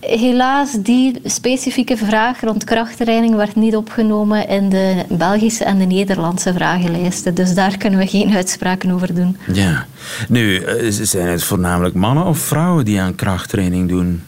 Helaas, 0.06 0.72
die 0.72 1.20
specifieke 1.24 1.96
vraag 1.96 2.40
rond 2.40 2.64
krachttraining 2.64 3.34
werd 3.34 3.54
niet 3.54 3.76
opgenomen 3.76 4.48
in 4.48 4.68
de 4.68 5.04
Belgische 5.08 5.64
en 5.64 5.78
de 5.78 5.84
Nederlandse 5.84 6.52
vragenlijsten. 6.52 7.34
Dus 7.34 7.54
daar 7.54 7.76
kunnen 7.76 7.98
we 7.98 8.06
geen 8.06 8.34
uitspraken 8.34 8.90
over 8.90 9.14
doen. 9.14 9.36
Ja. 9.52 9.86
Nu, 10.28 10.56
eh, 10.56 10.90
zijn 10.90 11.28
het 11.28 11.44
voornamelijk 11.44 11.94
mannen 11.94 12.24
of 12.24 12.38
vrouwen 12.38 12.84
die 12.84 13.00
aan 13.00 13.14
krachttraining 13.14 13.88
doen? 13.88 14.22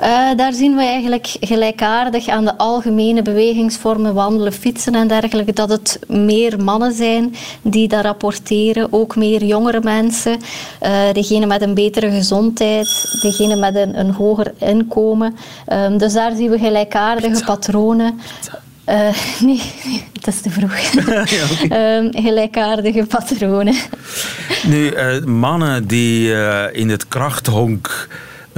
Uh, 0.00 0.36
daar 0.36 0.52
zien 0.52 0.76
we 0.76 0.82
eigenlijk 0.82 1.36
gelijkaardig 1.40 2.28
aan 2.28 2.44
de 2.44 2.58
algemene 2.58 3.22
bewegingsvormen, 3.22 4.14
wandelen, 4.14 4.52
fietsen 4.52 4.94
en 4.94 5.08
dergelijke, 5.08 5.52
dat 5.52 5.68
het 5.68 5.98
meer 6.06 6.62
mannen 6.62 6.92
zijn 6.92 7.34
die 7.62 7.88
dat 7.88 8.04
rapporteren. 8.04 8.92
Ook 8.92 9.16
meer 9.16 9.44
jongere 9.44 9.80
mensen, 9.82 10.38
uh, 10.82 11.12
degene 11.12 11.46
met 11.46 11.62
een 11.62 11.74
betere 11.74 12.10
gezondheid, 12.10 13.18
degene 13.20 13.56
met 13.56 13.76
een, 13.76 13.98
een 13.98 14.10
hoger 14.10 14.52
inkomen. 14.58 15.36
Um, 15.72 15.98
dus 15.98 16.12
daar 16.12 16.36
zien 16.36 16.50
we 16.50 16.58
gelijkaardige 16.58 17.44
patronen. 17.44 18.20
Uh, 18.88 19.08
nee, 19.46 19.62
dat 20.20 20.34
is 20.34 20.40
te 20.40 20.50
vroeg. 20.50 20.78
ja, 21.68 21.96
um, 21.96 22.10
gelijkaardige 22.12 23.06
patronen. 23.06 23.74
Nu, 24.66 24.92
mannen 25.24 25.86
die 25.86 26.30
in 26.72 26.88
het 26.88 27.08
krachthonk 27.08 28.08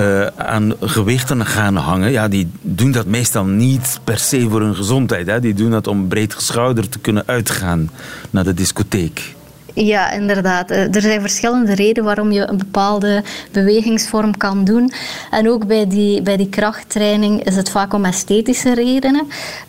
uh, 0.00 0.26
aan 0.26 0.74
gewichten 0.80 1.46
gaan 1.46 1.76
hangen, 1.76 2.10
ja, 2.10 2.28
die 2.28 2.50
doen 2.60 2.92
dat 2.92 3.06
meestal 3.06 3.44
niet 3.44 4.00
per 4.04 4.18
se 4.18 4.48
voor 4.48 4.60
hun 4.60 4.74
gezondheid. 4.74 5.26
Hè. 5.26 5.40
Die 5.40 5.54
doen 5.54 5.70
dat 5.70 5.86
om 5.86 6.08
breed 6.08 6.34
geschouderd 6.34 6.92
te 6.92 6.98
kunnen 6.98 7.22
uitgaan 7.26 7.90
naar 8.30 8.44
de 8.44 8.54
discotheek. 8.54 9.36
Ja, 9.78 10.10
inderdaad. 10.12 10.70
Eh, 10.70 10.94
er 10.94 11.00
zijn 11.00 11.20
verschillende 11.20 11.74
redenen 11.74 12.04
waarom 12.04 12.32
je 12.32 12.48
een 12.48 12.58
bepaalde 12.58 13.22
bewegingsvorm 13.52 14.36
kan 14.36 14.64
doen. 14.64 14.92
En 15.30 15.50
ook 15.50 15.66
bij 15.66 15.86
die, 15.86 16.22
bij 16.22 16.36
die 16.36 16.48
krachttraining 16.48 17.44
is 17.44 17.56
het 17.56 17.70
vaak 17.70 17.94
om 17.94 18.04
esthetische 18.04 18.74
redenen. 18.74 19.26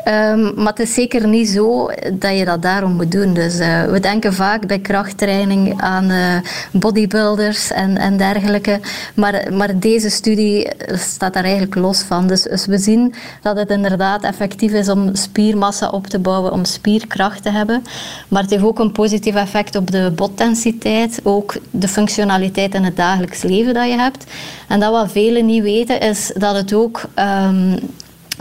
Um, 0.08 0.54
maar 0.56 0.68
het 0.68 0.80
is 0.80 0.94
zeker 0.94 1.28
niet 1.28 1.50
zo 1.50 1.90
dat 2.14 2.38
je 2.38 2.46
dat 2.46 2.62
daarom 2.62 2.92
moet 2.92 3.12
doen. 3.12 3.34
Dus 3.34 3.60
uh, 3.60 3.84
we 3.84 4.00
denken 4.00 4.34
vaak 4.34 4.68
bij 4.68 4.80
krachttraining 4.80 5.82
aan 5.82 6.12
uh, 6.12 6.36
bodybuilders 6.72 7.72
en, 7.72 7.98
en 7.98 8.18
dergelijke. 8.18 8.80
Maar, 9.14 9.54
maar 9.54 9.80
deze 9.80 10.10
studie 10.10 10.68
staat 10.94 11.34
daar 11.34 11.44
eigenlijk 11.44 11.76
los 11.76 12.02
van. 12.02 12.28
Dus, 12.28 12.42
dus 12.42 12.66
we 12.66 12.78
zien 12.78 13.14
dat 13.42 13.58
het 13.58 13.70
inderdaad 13.70 14.24
effectief 14.24 14.72
is 14.72 14.90
om 14.90 15.16
spiermassa 15.16 15.90
op 15.90 16.08
te 16.08 16.20
bouwen, 16.20 16.52
om 16.52 16.66
spierkracht 16.66 17.44
te 17.44 17.50
hebben. 17.50 17.84
Maar 18.28 18.42
het 18.42 18.52
heeft 18.52 18.64
ook 18.64 18.80
een 18.80 18.92
positief 18.92 19.36
effect 19.36 19.76
op 19.76 19.92
de 19.92 19.98
de 20.04 20.12
botdensiteit, 20.16 21.20
ook 21.24 21.56
de 21.72 21.88
functionaliteit 21.88 22.74
in 22.74 22.84
het 22.84 22.96
dagelijks 22.96 23.42
leven 23.42 23.74
dat 23.74 23.88
je 23.88 23.98
hebt. 23.98 24.24
En 24.68 24.80
dat 24.80 24.92
wat 24.92 25.12
velen 25.12 25.46
niet 25.46 25.64
weten, 25.64 26.00
is 26.02 26.32
dat 26.36 26.56
het 26.56 26.74
ook 26.74 27.02
um, 27.16 27.80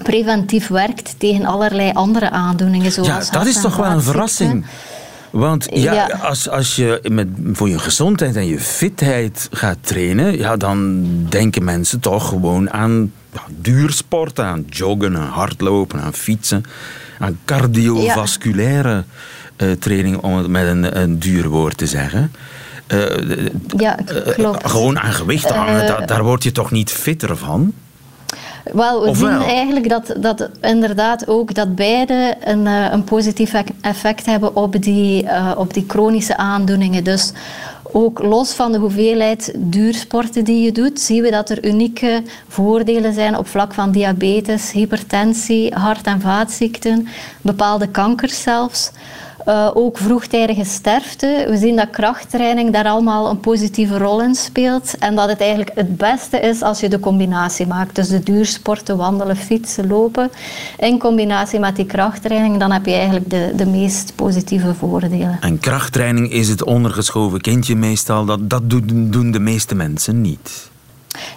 preventief 0.03 0.69
werkt 0.69 1.15
tegen 1.19 1.45
allerlei 1.45 1.91
andere 1.93 2.31
aandoeningen. 2.31 2.93
Zoals 2.93 3.27
ja, 3.27 3.31
dat 3.31 3.47
is 3.47 3.61
toch 3.61 3.77
wel 3.77 3.91
een 3.91 4.03
verrassing. 4.03 4.67
Want 5.31 5.67
ja, 5.71 6.07
Als, 6.23 6.49
als 6.49 6.77
je 6.77 7.01
met, 7.11 7.29
voor 7.53 7.69
je 7.69 7.79
gezondheid 7.79 8.37
en 8.37 8.47
je 8.47 8.61
fitheid 8.61 9.49
gaat 9.51 9.79
trainen, 9.81 10.39
ja, 10.39 10.57
dan 10.57 11.05
denken 11.29 11.65
mensen 11.65 12.01
toch 12.01 12.29
gewoon 12.29 12.71
aan 12.71 13.13
ja, 13.33 13.43
duursport, 13.61 14.41
aan 14.41 14.65
joggen, 14.69 15.17
aan 15.17 15.29
hardlopen, 15.29 16.01
aan 16.01 16.15
fietsen, 16.15 16.65
aan 17.19 17.39
cardiovasculaire 17.45 19.05
training, 19.79 20.17
om 20.17 20.37
het 20.37 20.49
met 20.49 20.67
een, 20.67 21.01
een 21.01 21.19
duur 21.19 21.49
woord 21.49 21.77
te 21.77 21.87
zeggen. 21.87 22.33
Uh, 22.93 23.49
ja, 23.77 23.99
klopt. 24.35 24.71
gewoon 24.71 24.99
aan 24.99 25.13
gewicht 25.13 25.51
hangen, 25.51 25.87
daar, 25.87 26.07
daar 26.07 26.25
word 26.25 26.43
je 26.43 26.53
toch 26.53 26.71
niet 26.71 26.91
fitter 26.91 27.37
van? 27.37 27.73
Wel, 28.73 29.03
we 29.03 29.15
zien 29.15 29.43
eigenlijk 29.43 29.89
dat, 29.89 30.15
dat 30.21 30.51
inderdaad 30.61 31.29
ook 31.29 31.55
dat 31.55 31.75
beide 31.75 32.37
een, 32.45 32.67
een 32.67 33.05
positief 33.05 33.55
effect 33.81 34.27
hebben 34.27 34.57
op 34.57 34.83
die, 34.83 35.27
op 35.57 35.75
die 35.75 35.85
chronische 35.89 36.37
aandoeningen. 36.37 37.05
Dus 37.05 37.33
ook 37.93 38.19
los 38.23 38.53
van 38.53 38.73
de 38.73 38.79
hoeveelheid 38.79 39.53
duursporten 39.57 40.45
die 40.45 40.65
je 40.65 40.73
doet, 40.73 41.01
zien 41.01 41.23
we 41.23 41.31
dat 41.31 41.51
er 41.51 41.65
unieke 41.65 42.23
voordelen 42.49 43.13
zijn 43.13 43.37
op 43.37 43.49
vlak 43.49 43.75
van 43.75 43.91
diabetes, 43.91 44.73
hypertensie, 44.73 45.75
hart- 45.75 46.07
en 46.07 46.21
vaatziekten, 46.21 47.09
bepaalde 47.41 47.89
kankers 47.89 48.43
zelfs. 48.43 48.91
Uh, 49.49 49.71
ook 49.75 49.99
vroegtijdige 49.99 50.65
sterfte. 50.65 51.47
We 51.49 51.57
zien 51.57 51.77
dat 51.77 51.91
krachttraining 51.91 52.73
daar 52.73 52.85
allemaal 52.85 53.31
een 53.31 53.41
positieve 53.41 53.99
rol 53.99 54.23
in 54.23 54.35
speelt. 54.35 54.99
En 54.99 55.15
dat 55.15 55.29
het 55.29 55.41
eigenlijk 55.41 55.71
het 55.75 55.97
beste 55.97 56.41
is 56.41 56.63
als 56.63 56.81
je 56.81 56.89
de 56.89 57.01
combinatie 57.01 57.67
maakt. 57.67 57.95
Dus 57.95 58.09
de 58.09 58.23
duursporten, 58.23 58.97
wandelen, 58.97 59.37
fietsen, 59.37 59.87
lopen. 59.87 60.31
In 60.79 60.99
combinatie 60.99 61.59
met 61.59 61.77
die 61.77 61.87
krachttraining, 61.87 62.59
dan 62.59 62.73
heb 62.73 62.87
je 62.87 62.93
eigenlijk 62.93 63.31
de, 63.31 63.53
de 63.57 63.67
meest 63.67 64.13
positieve 64.15 64.75
voordelen. 64.75 65.39
En 65.41 65.59
krachttraining 65.59 66.33
is 66.33 66.49
het 66.49 66.65
ondergeschoven 66.65 67.41
kindje 67.41 67.77
meestal. 67.77 68.25
Dat, 68.25 68.51
dat 68.51 68.71
doen, 68.71 69.11
doen 69.11 69.31
de 69.31 69.41
meeste 69.41 69.75
mensen 69.75 70.21
niet. 70.21 70.71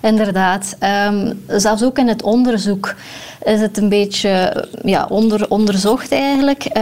Inderdaad. 0.01 0.75
Um, 1.07 1.43
zelfs 1.47 1.83
ook 1.83 1.97
in 1.97 2.07
het 2.07 2.23
onderzoek 2.23 2.95
is 3.43 3.59
het 3.61 3.77
een 3.77 3.89
beetje 3.89 4.65
ja, 4.83 5.05
onder, 5.09 5.49
onderzocht 5.49 6.11
eigenlijk. 6.11 6.63
Uh, 6.63 6.73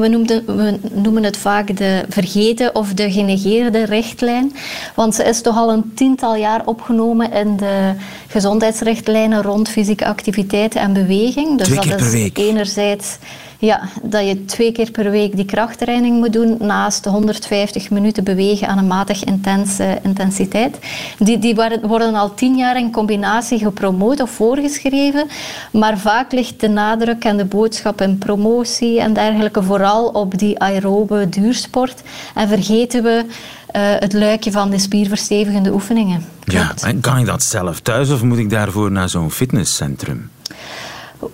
we, 0.00 0.08
noemden, 0.08 0.56
we 0.56 0.78
noemen 0.92 1.22
het 1.22 1.36
vaak 1.36 1.76
de 1.76 2.04
vergeten 2.08 2.74
of 2.74 2.94
de 2.94 3.10
genegeerde 3.10 3.84
richtlijn. 3.84 4.56
Want 4.94 5.14
ze 5.14 5.24
is 5.24 5.40
toch 5.40 5.56
al 5.56 5.72
een 5.72 5.92
tiental 5.94 6.36
jaar 6.36 6.62
opgenomen 6.64 7.32
in 7.32 7.56
de 7.56 7.92
gezondheidsrichtlijnen 8.28 9.42
rond 9.42 9.68
fysieke 9.68 10.06
activiteiten 10.06 10.80
en 10.80 10.92
beweging. 10.92 11.58
Dus 11.58 11.66
Twee 11.66 11.78
keer 11.78 11.90
dat 11.90 12.00
is 12.00 12.10
per 12.10 12.20
week. 12.20 12.38
enerzijds 12.38 13.16
ja, 13.58 13.88
dat 14.02 14.26
je 14.26 14.44
twee 14.44 14.72
keer 14.72 14.90
per 14.90 15.10
week 15.10 15.36
die 15.36 15.44
krachttraining 15.44 16.18
moet 16.18 16.32
doen 16.32 16.56
naast 16.60 17.04
de 17.04 17.10
150 17.10 17.90
minuten 17.90 18.24
bewegen 18.24 18.68
aan 18.68 18.78
een 18.78 18.86
matig 18.86 19.24
intense 19.24 19.98
intensiteit. 20.02 20.78
Die, 21.18 21.38
die 21.38 21.54
worden 21.82 22.14
al 22.14 22.34
tien 22.34 22.56
jaar 22.56 22.76
in 22.76 22.92
combinatie 22.92 23.58
gepromoot 23.58 24.20
of 24.20 24.30
voorgeschreven, 24.30 25.26
maar 25.72 25.98
vaak 25.98 26.32
ligt 26.32 26.60
de 26.60 26.68
nadruk 26.68 27.24
en 27.24 27.36
de 27.36 27.44
boodschap 27.44 28.00
in 28.00 28.18
promotie 28.18 29.00
en 29.00 29.12
dergelijke 29.12 29.62
vooral 29.62 30.06
op 30.06 30.38
die 30.38 30.58
aerobe 30.58 31.28
duursport 31.28 32.02
en 32.34 32.48
vergeten 32.48 33.02
we 33.02 33.24
uh, 33.24 33.82
het 33.98 34.12
luikje 34.12 34.50
van 34.50 34.70
de 34.70 34.78
spierverstevigende 34.78 35.72
oefeningen. 35.72 36.24
Ja, 36.44 36.74
en 36.82 37.00
kan 37.00 37.18
ik 37.18 37.26
dat 37.26 37.42
zelf 37.42 37.80
thuis 37.80 38.10
of 38.10 38.22
moet 38.22 38.38
ik 38.38 38.50
daarvoor 38.50 38.92
naar 38.92 39.08
zo'n 39.08 39.30
fitnesscentrum? 39.30 40.30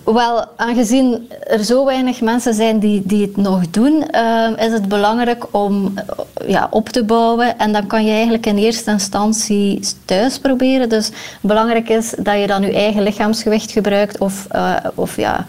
Wel, 0.03 0.45
aangezien 0.55 1.29
er 1.43 1.63
zo 1.63 1.85
weinig 1.85 2.21
mensen 2.21 2.53
zijn 2.53 2.79
die, 2.79 3.01
die 3.05 3.21
het 3.21 3.37
nog 3.37 3.69
doen, 3.69 4.03
uh, 4.11 4.49
is 4.57 4.71
het 4.71 4.87
belangrijk 4.87 5.45
om 5.51 5.93
uh, 5.95 6.49
ja, 6.49 6.67
op 6.71 6.89
te 6.89 7.03
bouwen. 7.03 7.57
En 7.57 7.73
dan 7.73 7.87
kan 7.87 8.05
je 8.05 8.11
eigenlijk 8.11 8.45
in 8.45 8.57
eerste 8.57 8.91
instantie 8.91 9.79
thuis 10.05 10.39
proberen. 10.39 10.89
Dus 10.89 11.11
belangrijk 11.41 11.89
is 11.89 12.13
dat 12.19 12.39
je 12.39 12.47
dan 12.47 12.61
je 12.61 12.73
eigen 12.73 13.03
lichaamsgewicht 13.03 13.71
gebruikt 13.71 14.17
of, 14.17 14.47
uh, 14.55 14.75
of 14.95 15.17
ja, 15.17 15.45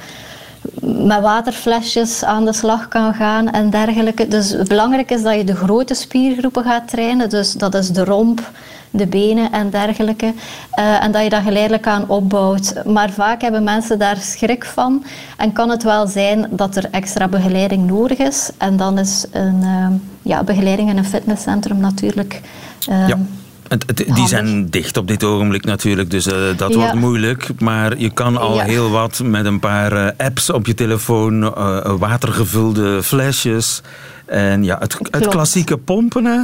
met 0.81 1.21
waterflesjes 1.21 2.25
aan 2.25 2.45
de 2.45 2.53
slag 2.53 2.89
kan 2.89 3.15
gaan 3.15 3.51
en 3.51 3.71
dergelijke. 3.71 4.29
Dus 4.29 4.57
belangrijk 4.63 5.11
is 5.11 5.23
dat 5.23 5.35
je 5.35 5.45
de 5.45 5.57
grote 5.57 5.95
spiergroepen 5.95 6.65
gaat 6.65 6.89
trainen. 6.89 7.29
Dus 7.29 7.53
dat 7.53 7.75
is 7.75 7.89
de 7.89 8.05
romp, 8.05 8.51
de 8.97 9.07
benen 9.07 9.53
en 9.53 9.71
dergelijke. 9.71 10.35
Uh, 10.79 11.05
en 11.05 11.13
dat 11.13 11.23
je 11.23 11.29
dat 11.29 11.43
geleidelijk 11.43 11.87
aan 11.87 12.09
opbouwt. 12.09 12.75
Maar 12.85 13.11
vaak 13.11 13.41
hebben 13.41 13.65
mensen 13.65 13.99
daar 13.99 14.17
schrik 14.17 14.65
van. 14.65 15.05
En 15.37 15.53
kan 15.53 15.71
het 15.71 15.83
wel 15.83 16.07
zijn 16.07 16.47
dat 16.51 16.77
er 16.77 16.89
extra 16.91 17.29
begeleiding 17.29 17.87
nodig 17.87 18.19
is. 18.19 18.51
En 18.59 18.77
dan 18.77 18.99
is 18.99 19.27
een 19.31 19.63
uh, 19.63 19.87
ja, 20.23 20.45
begeleiding 20.45 20.91
in 20.91 20.97
een 20.97 21.05
fitnesscentrum 21.05 21.79
natuurlijk. 21.79 22.41
Uh, 22.91 23.09
ja. 23.09 23.19
die 24.15 24.29
zijn 24.29 24.71
dicht 24.71 24.97
op 24.97 25.09
dit 25.09 25.25
ogenblik 25.25 25.65
natuurlijk, 25.65 26.11
dus 26.11 26.27
uh, 26.27 26.35
dat 26.57 26.73
ja. 26.73 26.79
wordt 26.79 26.95
moeilijk. 26.95 27.51
Maar 27.59 27.99
je 27.99 28.11
kan 28.11 28.37
al 28.37 28.55
ja. 28.55 28.65
heel 28.65 28.91
wat 28.91 29.21
met 29.25 29.45
een 29.45 29.61
paar 29.61 29.93
uh, 29.93 30.11
apps 30.17 30.51
op 30.51 30.67
je 30.67 30.75
telefoon, 30.75 31.43
uh, 31.43 31.95
watergevulde 31.99 33.03
flesjes. 33.03 33.83
En 34.27 34.65
ja, 34.65 34.79
het, 34.79 34.99
het 35.11 35.29
klassieke 35.29 35.77
pompen, 35.77 36.25
hè? 36.25 36.41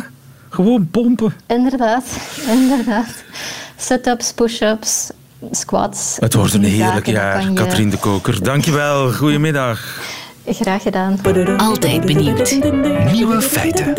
Gewoon 0.53 0.89
pompen. 0.91 1.33
Inderdaad, 1.47 2.05
inderdaad. 2.47 3.25
Sit-ups, 3.77 4.33
push-ups, 4.33 5.11
squats. 5.51 6.17
Het 6.19 6.35
wordt 6.35 6.55
een 6.55 6.65
heerlijk 6.65 7.07
jaar, 7.07 7.53
Katrien 7.55 7.91
de 7.91 7.97
Koker. 7.97 8.43
Dankjewel, 8.43 9.13
goedemiddag. 9.13 10.01
Graag 10.47 10.83
gedaan. 10.83 11.19
Altijd 11.57 12.07
benieuwd. 12.07 12.59
Nieuwe 13.13 13.43
feiten. 13.43 13.95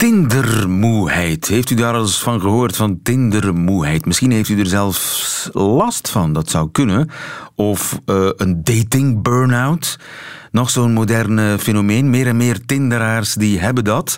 Tindermoeheid. 0.00 1.46
Heeft 1.48 1.70
u 1.70 1.74
daar 1.74 1.94
al 1.94 2.00
eens 2.00 2.22
van 2.22 2.40
gehoord, 2.40 2.76
van 2.76 3.00
tindermoeheid? 3.02 4.06
Misschien 4.06 4.30
heeft 4.30 4.48
u 4.48 4.58
er 4.58 4.66
zelfs 4.66 5.48
last 5.52 6.10
van, 6.10 6.32
dat 6.32 6.50
zou 6.50 6.68
kunnen. 6.72 7.10
Of 7.54 7.98
uh, 8.06 8.28
een 8.36 8.64
dating 8.64 9.22
burn-out. 9.22 9.98
Nog 10.50 10.70
zo'n 10.70 10.92
moderne 10.92 11.58
fenomeen. 11.58 12.10
Meer 12.10 12.26
en 12.26 12.36
meer 12.36 12.66
tinderaars 12.66 13.34
die 13.34 13.58
hebben 13.58 13.84
dat. 13.84 14.16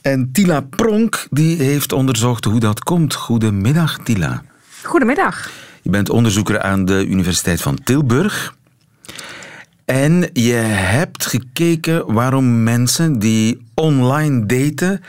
En 0.00 0.32
Tila 0.32 0.60
Pronk 0.60 1.26
die 1.30 1.62
heeft 1.62 1.92
onderzocht 1.92 2.44
hoe 2.44 2.60
dat 2.60 2.80
komt. 2.80 3.14
Goedemiddag, 3.14 3.98
Tila. 3.98 4.42
Goedemiddag. 4.82 5.50
Je 5.82 5.90
bent 5.90 6.10
onderzoeker 6.10 6.60
aan 6.60 6.84
de 6.84 7.06
Universiteit 7.06 7.62
van 7.62 7.78
Tilburg. 7.84 8.56
En 9.88 10.30
je 10.32 10.52
hebt 10.52 11.26
gekeken 11.26 12.12
waarom 12.12 12.62
mensen 12.62 13.18
die 13.18 13.66
online 13.74 14.46
daten 14.46 15.00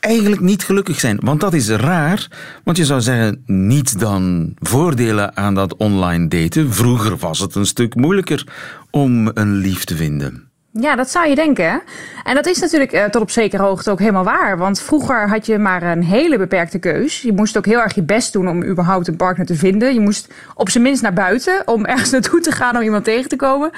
eigenlijk 0.00 0.42
niet 0.42 0.64
gelukkig 0.64 1.00
zijn. 1.00 1.18
Want 1.20 1.40
dat 1.40 1.54
is 1.54 1.68
raar, 1.68 2.28
want 2.64 2.76
je 2.76 2.84
zou 2.84 3.00
zeggen, 3.00 3.42
niet 3.46 4.00
dan 4.00 4.54
voordelen 4.58 5.36
aan 5.36 5.54
dat 5.54 5.76
online 5.76 6.28
daten. 6.28 6.72
Vroeger 6.72 7.16
was 7.16 7.38
het 7.38 7.54
een 7.54 7.66
stuk 7.66 7.94
moeilijker 7.94 8.46
om 8.90 9.30
een 9.34 9.54
lief 9.54 9.84
te 9.84 9.96
vinden. 9.96 10.47
Ja, 10.72 10.96
dat 10.96 11.10
zou 11.10 11.28
je 11.28 11.34
denken. 11.34 11.82
En 12.24 12.34
dat 12.34 12.46
is 12.46 12.58
natuurlijk 12.58 12.92
uh, 12.92 13.04
tot 13.04 13.22
op 13.22 13.30
zekere 13.30 13.62
hoogte 13.62 13.90
ook 13.90 13.98
helemaal 13.98 14.24
waar. 14.24 14.58
Want 14.58 14.80
vroeger 14.80 15.28
had 15.28 15.46
je 15.46 15.58
maar 15.58 15.82
een 15.82 16.02
hele 16.02 16.38
beperkte 16.38 16.78
keus. 16.78 17.22
Je 17.22 17.32
moest 17.32 17.56
ook 17.56 17.66
heel 17.66 17.80
erg 17.80 17.94
je 17.94 18.02
best 18.02 18.32
doen 18.32 18.48
om 18.48 18.64
überhaupt 18.64 19.08
een 19.08 19.16
partner 19.16 19.46
te 19.46 19.54
vinden. 19.54 19.94
Je 19.94 20.00
moest 20.00 20.32
op 20.54 20.68
zijn 20.68 20.82
minst 20.82 21.02
naar 21.02 21.12
buiten 21.12 21.62
om 21.64 21.84
ergens 21.94 22.10
naartoe 22.10 22.40
te 22.40 22.52
gaan 22.52 22.76
om 22.76 22.82
iemand 22.82 23.04
tegen 23.04 23.28
te 23.28 23.36
komen. 23.36 23.70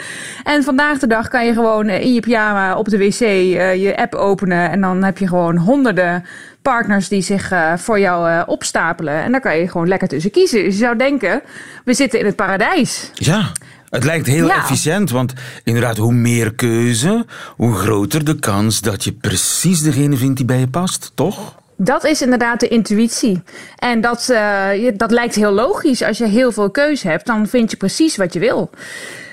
En 0.45 0.65
vandaag 0.65 0.99
de 0.99 1.07
dag 1.07 1.29
kan 1.29 1.47
je 1.47 1.53
gewoon 1.53 1.87
eh, 1.89 2.01
in 2.01 2.15
je 2.15 2.21
pyjama 2.21 2.77
op 2.77 2.89
de 2.89 2.99
wc 2.99 3.21
uh, 3.21 3.75
je 3.75 3.97
app 3.97 4.15
openen. 4.15 4.71
En 4.71 4.81
dan 4.81 5.03
heb 5.05 5.19
je 5.19 5.29
gewoon 5.29 5.57
honderden 5.57 6.25
partners 6.63 7.09
die 7.09 7.23
zich 7.23 7.53
voor 7.77 8.01
jou 8.01 8.47
opstapelen. 8.47 9.23
En 9.23 9.33
daar 9.33 9.41
kan 9.41 9.57
je 9.57 9.69
gewoon 9.69 9.89
lekker 9.89 10.09
tussen 10.09 10.31
kiezen. 10.31 10.65
Dus 10.65 10.75
je 10.75 10.81
zou 10.81 10.97
denken, 10.97 11.43
we 11.85 11.95
zitten 11.95 12.19
in 12.19 12.27
het 12.27 12.37
paradijs. 12.37 13.11
Ja. 13.15 13.53
Het 13.91 14.05
lijkt 14.05 14.27
heel 14.27 14.51
efficiënt, 14.51 15.11
want 15.11 15.33
inderdaad, 15.65 15.97
hoe 15.97 16.13
meer 16.13 16.55
keuze, 16.55 17.27
hoe 17.57 17.75
groter 17.75 18.25
de 18.25 18.39
kans 18.39 18.81
dat 18.81 19.05
je 19.05 19.13
precies 19.13 19.81
degene 19.81 20.17
vindt 20.17 20.37
die 20.37 20.47
bij 20.47 20.59
je 20.59 20.69
past, 20.69 21.13
toch? 21.15 21.55
Dat 21.77 22.05
is 22.05 22.23
inderdaad 22.23 22.61
de 22.61 22.69
intuïtie. 22.69 23.43
En 23.77 24.01
dat, 24.01 24.29
uh, 24.31 24.91
dat 24.97 25.11
lijkt 25.11 25.35
heel 25.35 25.53
logisch. 25.53 26.03
Als 26.03 26.19
je 26.19 26.27
heel 26.27 26.53
veel 26.53 26.71
keuze 26.71 27.09
hebt, 27.09 27.27
dan 27.27 27.47
vind 27.47 27.71
je 27.71 27.77
precies 27.77 28.17
wat 28.17 28.33
je 28.33 28.39
wil. 28.39 28.71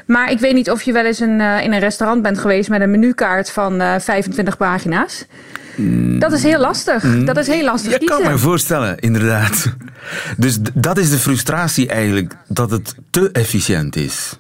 Maar 0.06 0.32
ik 0.32 0.40
weet 0.40 0.54
niet 0.54 0.72
of 0.72 0.82
je 0.82 0.92
wel 0.92 1.06
eens 1.06 1.20
een, 1.20 1.40
uh, 1.40 1.64
in 1.64 1.74
een 1.74 1.80
restaurant 1.80 2.22
bent 2.22 2.40
geweest 2.40 2.70
met 2.70 2.82
een 2.82 2.92
menukaart 2.92 3.52
van 3.52 3.82
uh, 3.82 3.96
25 4.00 4.58
pagina's. 4.58 5.26
Mm. 5.76 6.20
Dat 6.20 6.32
is 6.32 6.44
heel 6.44 6.60
lastig. 6.60 7.04
Mm. 7.04 7.26
Dat 7.26 7.38
is 7.38 7.48
heel 7.48 7.64
lastig. 7.64 7.94
Ik 7.94 8.08
kan 8.08 8.22
me 8.22 8.38
voorstellen, 8.38 9.00
inderdaad. 9.00 9.66
Dus 10.38 10.58
dat 10.74 10.98
is 10.98 11.10
de 11.10 11.18
frustratie 11.18 11.88
eigenlijk, 11.88 12.34
dat 12.48 12.72
het 12.72 12.96
te 13.10 13.30
efficiënt 13.32 13.96
is. 13.96 14.40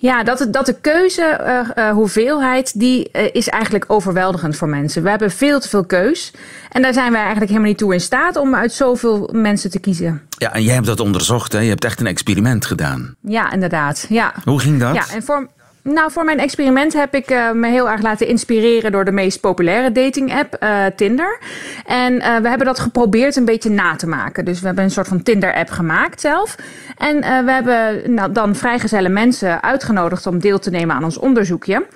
Ja, 0.00 0.22
dat, 0.22 0.46
dat 0.50 0.66
de 0.66 0.80
keuzehoeveelheid, 0.80 2.66
uh, 2.68 2.74
uh, 2.74 2.80
die 2.80 3.08
uh, 3.12 3.22
is 3.32 3.48
eigenlijk 3.48 3.84
overweldigend 3.86 4.56
voor 4.56 4.68
mensen. 4.68 5.02
We 5.02 5.10
hebben 5.10 5.30
veel 5.30 5.60
te 5.60 5.68
veel 5.68 5.84
keus. 5.84 6.32
En 6.70 6.82
daar 6.82 6.92
zijn 6.92 7.10
wij 7.10 7.20
eigenlijk 7.20 7.50
helemaal 7.50 7.70
niet 7.70 7.78
toe 7.78 7.92
in 7.92 8.00
staat 8.00 8.36
om 8.36 8.54
uit 8.54 8.72
zoveel 8.72 9.30
mensen 9.32 9.70
te 9.70 9.78
kiezen. 9.78 10.22
Ja, 10.28 10.52
en 10.52 10.62
jij 10.62 10.74
hebt 10.74 10.86
dat 10.86 11.00
onderzocht, 11.00 11.52
hè? 11.52 11.58
Je 11.58 11.68
hebt 11.68 11.84
echt 11.84 12.00
een 12.00 12.06
experiment 12.06 12.66
gedaan. 12.66 13.14
Ja, 13.22 13.52
inderdaad. 13.52 14.06
Ja. 14.08 14.34
Hoe 14.44 14.60
ging 14.60 14.80
dat? 14.80 14.94
Ja, 14.94 15.04
en 15.14 15.22
voor, 15.22 15.48
nou, 15.82 16.10
voor 16.10 16.24
mijn 16.24 16.38
experiment 16.38 16.92
heb 16.92 17.14
ik 17.14 17.30
uh, 17.30 17.50
me 17.50 17.68
heel 17.68 17.90
erg 17.90 18.02
laten 18.02 18.26
inspireren 18.26 18.92
door 18.92 19.04
de 19.04 19.12
meest 19.12 19.40
populaire 19.40 19.92
dating-app, 19.92 20.56
uh, 20.62 20.84
Tinder. 20.96 21.38
En 21.86 22.12
uh, 22.12 22.36
we 22.36 22.48
hebben 22.48 22.66
dat 22.66 22.78
geprobeerd 22.78 23.36
een 23.36 23.44
beetje 23.44 23.70
na 23.70 23.96
te 23.96 24.06
maken. 24.06 24.44
Dus 24.44 24.60
we 24.60 24.66
hebben 24.66 24.84
een 24.84 24.90
soort 24.90 25.08
van 25.08 25.22
Tinder-app 25.22 25.70
gemaakt 25.70 26.20
zelf. 26.20 26.56
En 26.96 27.44
we 27.44 27.52
hebben 27.52 28.14
nou, 28.14 28.32
dan 28.32 28.54
vrijgezelle 28.54 29.08
mensen 29.08 29.62
uitgenodigd 29.62 30.26
om 30.26 30.38
deel 30.38 30.58
te 30.58 30.70
nemen 30.70 30.96
aan 30.96 31.04
ons 31.04 31.18
onderzoekje. 31.18 31.86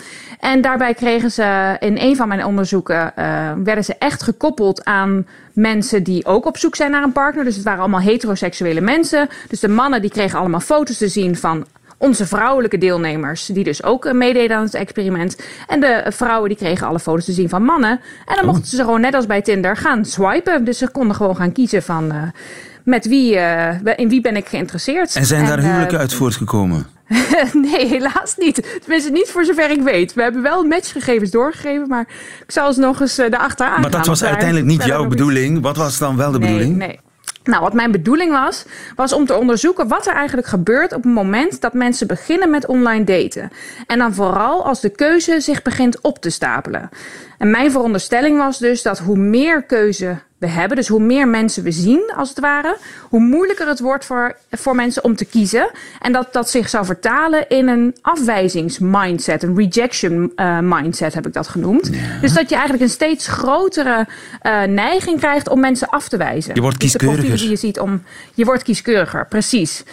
En 0.40 0.60
daarbij 0.60 0.94
kregen 0.94 1.30
ze 1.30 1.76
in 1.80 1.98
een 1.98 2.16
van 2.16 2.28
mijn 2.28 2.44
onderzoeken, 2.44 3.12
werden 3.64 3.84
ze 3.84 3.94
echt 3.98 4.22
gekoppeld 4.22 4.84
aan 4.84 5.26
mensen 5.52 6.02
die 6.02 6.26
ook 6.26 6.46
op 6.46 6.56
zoek 6.56 6.76
zijn 6.76 6.90
naar 6.90 7.02
een 7.02 7.12
partner. 7.12 7.44
Dus 7.44 7.54
het 7.54 7.64
waren 7.64 7.80
allemaal 7.80 8.00
heteroseksuele 8.00 8.80
mensen. 8.80 9.28
Dus 9.48 9.60
de 9.60 9.68
mannen 9.68 10.00
die 10.00 10.10
kregen 10.10 10.38
allemaal 10.38 10.60
foto's 10.60 10.96
te 10.96 11.08
zien 11.08 11.36
van 11.36 11.66
onze 12.04 12.26
vrouwelijke 12.26 12.78
deelnemers, 12.78 13.46
die 13.46 13.64
dus 13.64 13.82
ook 13.82 14.12
meededen 14.12 14.56
aan 14.56 14.64
het 14.64 14.74
experiment. 14.74 15.36
En 15.66 15.80
de 15.80 16.04
vrouwen 16.08 16.48
die 16.48 16.58
kregen 16.58 16.86
alle 16.86 16.98
foto's 16.98 17.24
te 17.24 17.32
zien 17.32 17.48
van 17.48 17.62
mannen. 17.62 17.90
En 17.90 18.34
dan 18.34 18.38
oh. 18.38 18.44
mochten 18.44 18.66
ze 18.66 18.76
gewoon 18.76 19.00
net 19.00 19.14
als 19.14 19.26
bij 19.26 19.42
Tinder 19.42 19.76
gaan 19.76 20.04
swipen. 20.04 20.64
Dus 20.64 20.78
ze 20.78 20.90
konden 20.90 21.16
gewoon 21.16 21.36
gaan 21.36 21.52
kiezen 21.52 21.82
van 21.82 22.12
uh, 22.12 22.22
met 22.84 23.06
wie, 23.06 23.34
uh, 23.34 23.68
in 23.96 24.08
wie 24.08 24.20
ben 24.20 24.36
ik 24.36 24.46
geïnteresseerd. 24.46 25.14
En 25.16 25.26
zijn 25.26 25.42
en, 25.42 25.48
daar 25.48 25.60
huwelijken 25.60 25.94
uh, 25.94 26.00
uit 26.00 26.14
voortgekomen? 26.14 26.86
nee, 27.70 27.86
helaas 27.86 28.34
niet. 28.36 28.78
Tenminste, 28.80 29.10
niet 29.10 29.28
voor 29.28 29.44
zover 29.44 29.70
ik 29.70 29.82
weet. 29.82 30.14
We 30.14 30.22
hebben 30.22 30.42
wel 30.42 30.64
matchgegevens 30.64 31.30
doorgegeven, 31.30 31.88
maar 31.88 32.06
ik 32.46 32.50
zal 32.50 32.66
eens 32.66 32.76
nog 32.76 33.00
eens 33.00 33.18
erachteraan 33.18 33.80
Maar 33.80 33.90
dat 33.90 34.06
was 34.06 34.24
uiteindelijk 34.24 34.66
niet 34.66 34.84
jouw 34.84 35.06
bedoeling. 35.06 35.62
Wat 35.62 35.76
was 35.76 35.98
dan 35.98 36.16
wel 36.16 36.32
de 36.32 36.38
nee, 36.38 36.48
bedoeling? 36.48 36.76
Nee. 36.76 37.00
Nou, 37.44 37.62
wat 37.62 37.72
mijn 37.72 37.90
bedoeling 37.90 38.32
was, 38.32 38.64
was 38.96 39.12
om 39.12 39.26
te 39.26 39.36
onderzoeken 39.36 39.88
wat 39.88 40.06
er 40.06 40.14
eigenlijk 40.14 40.46
gebeurt 40.46 40.92
op 40.92 41.02
het 41.02 41.12
moment 41.12 41.60
dat 41.60 41.72
mensen 41.72 42.06
beginnen 42.06 42.50
met 42.50 42.66
online 42.66 43.04
daten. 43.04 43.50
En 43.86 43.98
dan 43.98 44.14
vooral 44.14 44.64
als 44.64 44.80
de 44.80 44.90
keuze 44.90 45.40
zich 45.40 45.62
begint 45.62 46.00
op 46.00 46.18
te 46.18 46.30
stapelen. 46.30 46.88
En 47.38 47.50
mijn 47.50 47.70
veronderstelling 47.70 48.38
was 48.38 48.58
dus 48.58 48.82
dat 48.82 48.98
hoe 48.98 49.16
meer 49.16 49.62
keuze 49.62 50.18
we 50.44 50.50
hebben, 50.50 50.76
dus 50.76 50.88
hoe 50.88 51.00
meer 51.00 51.28
mensen 51.28 51.62
we 51.62 51.70
zien 51.70 52.12
als 52.16 52.28
het 52.28 52.40
ware, 52.40 52.76
hoe 53.08 53.20
moeilijker 53.20 53.68
het 53.68 53.80
wordt 53.80 54.04
voor, 54.04 54.36
voor 54.50 54.74
mensen 54.74 55.04
om 55.04 55.16
te 55.16 55.24
kiezen. 55.24 55.70
En 56.00 56.12
dat 56.12 56.32
dat 56.32 56.50
zich 56.50 56.68
zou 56.68 56.84
vertalen 56.84 57.48
in 57.48 57.68
een 57.68 57.96
afwijzingsmindset, 58.00 59.42
een 59.42 59.56
rejection 59.56 60.32
uh, 60.36 60.58
mindset 60.60 61.14
heb 61.14 61.26
ik 61.26 61.32
dat 61.32 61.48
genoemd. 61.48 61.90
Ja. 61.92 62.20
Dus 62.20 62.32
dat 62.32 62.48
je 62.48 62.54
eigenlijk 62.54 62.84
een 62.84 62.90
steeds 62.90 63.26
grotere 63.26 64.06
uh, 64.42 64.62
neiging 64.62 65.18
krijgt 65.18 65.48
om 65.48 65.60
mensen 65.60 65.88
af 65.88 66.08
te 66.08 66.16
wijzen. 66.16 66.54
Je 66.54 66.60
wordt 66.60 66.76
kieskeuriger. 66.76 67.30
Dus 67.30 67.40
die 67.40 67.50
je, 67.50 67.56
ziet 67.56 67.80
om, 67.80 68.02
je 68.34 68.44
wordt 68.44 68.62
kieskeuriger, 68.62 69.26
precies. 69.26 69.84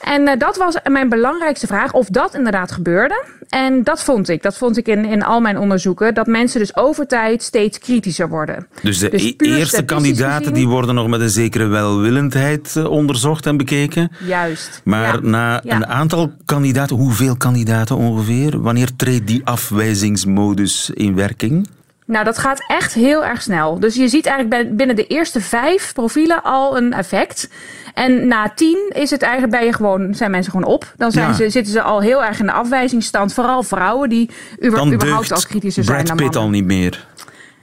En 0.00 0.22
uh, 0.22 0.32
dat 0.38 0.56
was 0.56 0.76
mijn 0.90 1.08
belangrijkste 1.08 1.66
vraag, 1.66 1.92
of 1.92 2.06
dat 2.06 2.34
inderdaad 2.34 2.72
gebeurde. 2.72 3.24
En 3.48 3.82
dat 3.82 4.02
vond 4.02 4.28
ik. 4.28 4.42
Dat 4.42 4.56
vond 4.56 4.76
ik 4.76 4.88
in, 4.88 5.04
in 5.04 5.22
al 5.22 5.40
mijn 5.40 5.58
onderzoeken. 5.58 6.14
Dat 6.14 6.26
mensen 6.26 6.60
dus 6.60 6.76
over 6.76 7.06
tijd 7.06 7.42
steeds 7.42 7.78
kritischer 7.78 8.28
worden. 8.28 8.66
Dus 8.82 8.98
de 8.98 9.08
dus 9.08 9.34
eerste 9.36 9.84
kandidaten 9.84 10.38
gezien, 10.38 10.54
die 10.54 10.68
worden 10.68 10.94
nog 10.94 11.06
met 11.06 11.20
een 11.20 11.30
zekere 11.30 11.66
welwillendheid 11.66 12.74
uh, 12.76 12.90
onderzocht 12.90 13.46
en 13.46 13.56
bekeken. 13.56 14.10
Juist. 14.26 14.80
Maar 14.84 15.14
ja. 15.14 15.20
na 15.28 15.60
ja. 15.64 15.76
een 15.76 15.86
aantal 15.86 16.32
kandidaten, 16.44 16.96
hoeveel 16.96 17.36
kandidaten 17.36 17.96
ongeveer? 17.96 18.60
Wanneer 18.60 18.96
treedt 18.96 19.26
die 19.26 19.40
afwijzingsmodus 19.44 20.90
in 20.94 21.14
werking? 21.14 21.68
Nou, 22.10 22.24
dat 22.24 22.38
gaat 22.38 22.64
echt 22.68 22.94
heel 22.94 23.24
erg 23.24 23.42
snel. 23.42 23.80
Dus 23.80 23.94
je 23.94 24.08
ziet 24.08 24.26
eigenlijk 24.26 24.76
binnen 24.76 24.96
de 24.96 25.06
eerste 25.06 25.40
vijf 25.40 25.92
profielen 25.92 26.42
al 26.42 26.76
een 26.76 26.92
effect. 26.92 27.48
En 27.94 28.26
na 28.26 28.52
tien 28.54 28.90
is 28.94 29.10
het 29.10 29.22
eigenlijk 29.22 29.52
ben 29.52 29.64
je 29.64 29.72
gewoon, 29.72 30.14
zijn 30.14 30.30
mensen 30.30 30.52
gewoon 30.52 30.66
op. 30.66 30.92
Dan 30.96 31.12
zijn 31.12 31.28
Ja. 31.28 31.34
ze, 31.34 31.50
zitten 31.50 31.72
ze 31.72 31.82
al 31.82 32.00
heel 32.00 32.24
erg 32.24 32.38
in 32.40 32.46
de 32.46 32.52
afwijzingsstand. 32.52 33.34
Vooral 33.34 33.62
vrouwen 33.62 34.08
die 34.08 34.30
uber, 34.58 34.92
überhaupt 34.92 35.32
al 35.32 35.40
kritischer 35.48 35.84
zijn 35.84 35.96
Brad 35.96 36.06
dan 36.06 36.16
Pitt 36.16 36.34
mannen. 36.34 36.52
al 36.52 36.58
niet 36.58 36.64
meer. 36.64 37.06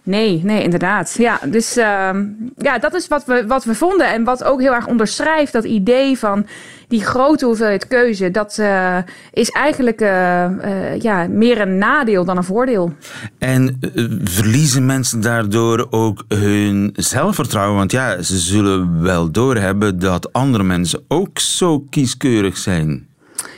Nee, 0.07 0.41
nee, 0.43 0.63
inderdaad. 0.63 1.15
Ja, 1.17 1.39
dus 1.45 1.77
uh, 1.77 2.09
ja, 2.57 2.79
dat 2.79 2.93
is 2.93 3.07
wat 3.07 3.25
we, 3.25 3.47
wat 3.47 3.63
we 3.63 3.75
vonden. 3.75 4.07
En 4.07 4.23
wat 4.23 4.43
ook 4.43 4.61
heel 4.61 4.73
erg 4.73 4.87
onderschrijft 4.87 5.53
dat 5.53 5.63
idee 5.63 6.17
van 6.17 6.45
die 6.87 7.05
grote 7.05 7.45
hoeveelheid 7.45 7.87
keuze. 7.87 8.31
Dat 8.31 8.57
uh, 8.59 8.97
is 9.31 9.49
eigenlijk 9.49 10.01
uh, 10.01 10.99
ja, 10.99 11.27
meer 11.29 11.61
een 11.61 11.77
nadeel 11.77 12.25
dan 12.25 12.37
een 12.37 12.43
voordeel. 12.43 12.93
En 13.37 13.79
verliezen 14.23 14.85
mensen 14.85 15.21
daardoor 15.21 15.87
ook 15.89 16.23
hun 16.27 16.89
zelfvertrouwen? 16.95 17.77
Want 17.77 17.91
ja, 17.91 18.21
ze 18.21 18.37
zullen 18.37 19.01
wel 19.01 19.31
doorhebben 19.31 19.99
dat 19.99 20.33
andere 20.33 20.63
mensen 20.63 21.03
ook 21.07 21.39
zo 21.39 21.79
kieskeurig 21.89 22.57
zijn. 22.57 23.07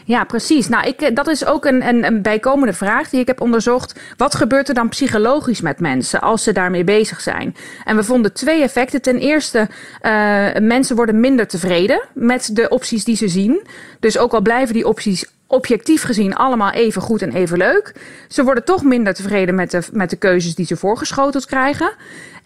Ja, 0.10 0.24
precies. 0.24 0.68
Nou, 0.68 0.88
ik, 0.88 1.16
dat 1.16 1.28
is 1.28 1.46
ook 1.46 1.66
een, 1.66 1.88
een, 1.88 2.06
een, 2.06 2.22
bijkomende 2.22 2.74
vraag 2.74 3.10
die 3.10 3.20
ik 3.20 3.28
heb 3.28 3.42
onderzocht. 3.42 4.00
Wat 4.18 4.36
gebeurt 4.36 4.68
er 4.68 4.74
dan 4.74 4.90
psychologisch 4.90 5.62
met 5.62 5.80
mensen 5.80 6.22
als 6.22 6.44
ze 6.44 6.52
daarmee 6.52 6.84
bezig 6.84 7.22
zijn? 7.22 7.56
En 7.86 7.96
we 7.96 8.04
vonden 8.04 8.34
twee 8.34 8.62
effecten. 8.62 9.02
Ten 9.02 9.18
eerste, 9.18 9.60
uh, 9.60 10.54
mensen 10.62 10.96
worden 10.96 11.20
minder 11.20 11.48
tevreden 11.48 12.02
met 12.14 12.56
de 12.56 12.70
opties 12.70 13.04
die 13.04 13.16
ze 13.16 13.28
zien. 13.28 13.68
Dus 14.00 14.18
ook 14.18 14.34
al 14.34 14.42
blijven 14.42 14.74
die 14.74 14.88
opties 14.88 15.26
objectief 15.48 16.04
gezien 16.04 16.36
allemaal 16.36 16.72
even 16.72 17.02
goed 17.02 17.22
en 17.22 17.32
even 17.32 17.58
leuk. 17.58 17.94
Ze 18.28 18.44
worden 18.44 18.66
toch 18.66 18.84
minder 18.84 19.14
tevreden 19.14 19.56
met 19.56 19.72
de, 19.72 19.82
met 19.92 20.10
de 20.10 20.16
keuzes 20.16 20.56
die 20.56 20.66
ze 20.66 20.78
voorgeschoteld 20.78 21.46
krijgen. 21.46 21.92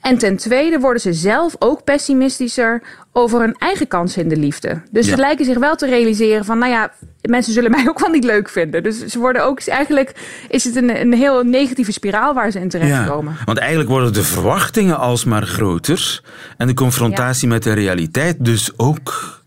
En 0.04 0.18
ten 0.18 0.38
tweede 0.38 0.80
worden 0.80 1.02
ze 1.02 1.13
zelf 1.13 1.56
ook 1.60 1.84
pessimistischer 1.84 2.82
over 3.12 3.39
hun 3.39 3.56
eigen 3.58 3.88
kansen 3.88 4.22
in 4.22 4.30
de 4.30 4.38
liefde. 4.38 4.82
Dus 4.92 5.06
Ja. 5.06 5.12
ze 5.12 5.18
lijken 5.18 5.46
zich 5.46 5.58
wel 5.58 5.76
te 5.76 5.86
realiseren 5.86 6.46
van, 6.46 6.58
nou 6.58 6.72
ja, 6.72 6.92
mensen 7.22 7.54
zullen 7.54 7.72
mij 7.78 7.86
ook 7.89 8.00
wel 8.00 8.10
niet 8.10 8.24
leuk 8.24 8.50
vinden. 8.50 8.84
Dus 8.84 9.06
ze 9.06 9.20
worden 9.20 9.46
ook, 9.46 9.62
eigenlijk 9.62 10.13
is 10.50 10.63
het 10.63 10.76
een, 10.76 11.02
een 11.02 11.13
heel 11.13 11.44
negatieve 11.44 11.92
spiraal 11.92 12.34
waar 12.34 12.52
ze 12.52 12.60
in 12.60 12.70
terechtkomen. 12.70 13.36
want 13.46 13.58
eigenlijk 13.58 13.89
worden 13.89 14.13
de 14.13 14.24
verwachtingen 14.24 14.98
alsmaar 14.98 15.44
groter 15.44 16.22
en 16.58 16.68
de 16.68 16.74
confrontatie 16.74 17.48
met 17.48 17.63
de 17.63 17.74
realiteit 17.74 18.46
dus 18.46 18.78
ook. 18.78 19.42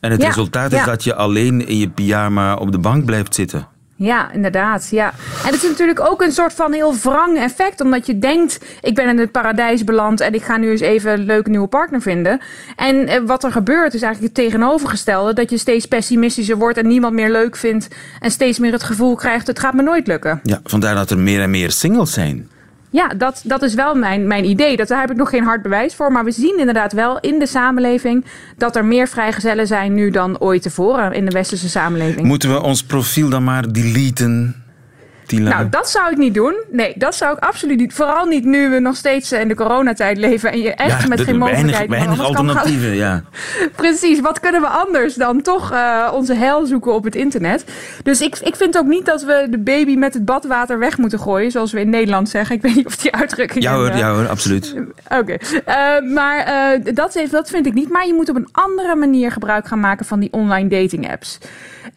En 0.00 0.10
het 0.10 0.22
resultaat 0.22 0.72
is 0.72 0.84
dat 0.84 1.04
je 1.04 1.14
alleen 1.14 1.66
in 1.66 1.78
je 1.78 1.88
pyjama 1.88 2.54
op 2.54 2.72
de 2.72 2.78
bank 2.78 3.04
blijft 3.04 3.34
zitten. 3.34 3.68
Ja, 3.98 4.32
inderdaad. 4.32 4.88
Ja. 4.90 5.12
En 5.44 5.52
het 5.52 5.62
is 5.62 5.68
natuurlijk 5.68 6.00
ook 6.00 6.22
een 6.22 6.32
soort 6.32 6.52
van 6.52 6.72
heel 6.72 6.94
wrang 7.02 7.38
effect. 7.38 7.80
Omdat 7.80 8.06
je 8.06 8.18
denkt, 8.18 8.58
ik 8.80 8.94
ben 8.94 9.08
in 9.08 9.18
het 9.18 9.32
paradijs 9.32 9.84
beland 9.84 10.20
en 10.20 10.34
ik 10.34 10.42
ga 10.42 10.56
nu 10.56 10.70
eens 10.70 10.80
even 10.80 11.12
een 11.12 11.24
leuke 11.24 11.50
nieuwe 11.50 11.66
partner 11.66 12.02
vinden. 12.02 12.40
En 12.76 13.06
eh, 13.06 13.20
wat 13.26 13.44
er 13.44 13.52
gebeurt 13.52 13.94
is 13.94 14.02
eigenlijk 14.02 14.34
het 14.34 14.44
tegenovergestelde. 14.44 15.32
Dat 15.32 15.50
je 15.50 15.58
steeds 15.58 15.86
pessimistischer 15.86 16.56
wordt 16.56 16.78
en 16.78 16.86
niemand 16.86 17.14
meer 17.14 17.30
leuk 17.30 17.56
vindt. 17.56 17.88
En 18.20 18.30
steeds 18.30 18.58
meer 18.58 18.72
het 18.72 18.82
gevoel 18.82 19.14
krijgt, 19.14 19.46
het 19.46 19.58
gaat 19.58 19.74
me 19.74 19.82
nooit 19.82 20.06
lukken. 20.06 20.40
Ja, 20.42 20.60
vandaar 20.64 20.94
dat 20.94 21.10
er 21.10 21.18
meer 21.18 21.40
en 21.40 21.50
meer 21.50 21.70
singles 21.70 22.12
zijn. 22.12 22.48
Ja, 22.90 23.08
dat, 23.08 23.42
dat 23.44 23.62
is 23.62 23.74
wel 23.74 23.94
mijn, 23.94 24.26
mijn 24.26 24.44
idee. 24.44 24.76
Dat, 24.76 24.88
daar 24.88 25.00
heb 25.00 25.10
ik 25.10 25.16
nog 25.16 25.30
geen 25.30 25.44
hard 25.44 25.62
bewijs 25.62 25.94
voor. 25.94 26.12
Maar 26.12 26.24
we 26.24 26.30
zien 26.30 26.58
inderdaad 26.58 26.92
wel 26.92 27.20
in 27.20 27.38
de 27.38 27.46
samenleving 27.46 28.24
dat 28.56 28.76
er 28.76 28.84
meer 28.84 29.08
vrijgezellen 29.08 29.66
zijn 29.66 29.94
nu 29.94 30.10
dan 30.10 30.38
ooit 30.38 30.62
tevoren 30.62 31.12
in 31.12 31.24
de 31.24 31.30
westerse 31.30 31.68
samenleving. 31.68 32.26
Moeten 32.26 32.50
we 32.52 32.62
ons 32.62 32.84
profiel 32.84 33.28
dan 33.28 33.44
maar 33.44 33.72
deleten? 33.72 34.62
Nou, 35.36 35.68
dat 35.68 35.90
zou 35.90 36.10
ik 36.10 36.16
niet 36.16 36.34
doen. 36.34 36.54
Nee, 36.70 36.92
dat 36.96 37.14
zou 37.14 37.36
ik 37.36 37.42
absoluut 37.42 37.78
niet. 37.78 37.94
Vooral 37.94 38.24
niet 38.24 38.44
nu 38.44 38.68
we 38.68 38.78
nog 38.78 38.96
steeds 38.96 39.32
eh, 39.32 39.40
in 39.40 39.48
de 39.48 39.54
coronatijd 39.54 40.18
leven 40.18 40.52
en 40.52 40.60
je 40.60 40.74
echt 40.74 41.02
ja, 41.02 41.08
met 41.08 41.20
geen 41.20 41.38
mogelijkheid 41.38 41.88
meer 41.88 41.98
weinig 41.98 42.16
gaan. 42.16 42.26
alternatieven, 42.26 42.94
ja. 42.94 43.22
Precies, 43.76 44.20
wat 44.20 44.40
kunnen 44.40 44.60
we 44.60 44.66
anders 44.66 45.14
dan 45.14 45.42
toch 45.42 45.72
eh, 45.72 46.10
onze 46.12 46.34
hel 46.34 46.66
zoeken 46.66 46.92
op 46.92 47.04
het 47.04 47.14
internet? 47.14 47.64
Dus 48.02 48.20
ik, 48.20 48.38
ik 48.38 48.56
vind 48.56 48.78
ook 48.78 48.86
niet 48.86 49.06
dat 49.06 49.22
we 49.22 49.46
de 49.50 49.58
baby 49.58 49.94
met 49.94 50.14
het 50.14 50.24
badwater 50.24 50.78
weg 50.78 50.98
moeten 50.98 51.18
gooien, 51.18 51.50
zoals 51.50 51.72
we 51.72 51.80
in 51.80 51.90
Nederland 51.90 52.28
zeggen. 52.28 52.56
Ik 52.56 52.62
weet 52.62 52.74
niet 52.74 52.86
of 52.86 52.96
die 52.96 53.14
uitdrukking... 53.14 53.64
Ja 53.64 53.74
hoor, 53.74 53.88
eh, 53.88 53.98
ja 53.98 54.14
hoor, 54.14 54.28
absoluut. 54.28 54.74
Oké, 55.08 55.36
maar 56.12 56.46
dat, 56.94 57.16
is, 57.16 57.30
dat 57.30 57.50
vind 57.50 57.66
ik 57.66 57.74
niet. 57.74 57.88
Maar 57.88 58.06
je 58.06 58.14
moet 58.14 58.28
op 58.28 58.36
een 58.36 58.48
andere 58.52 58.94
manier 58.94 59.32
gebruik 59.32 59.66
gaan 59.66 59.80
maken 59.80 60.06
van 60.06 60.20
die 60.20 60.32
online 60.32 60.68
dating 60.68 61.10
apps. 61.10 61.38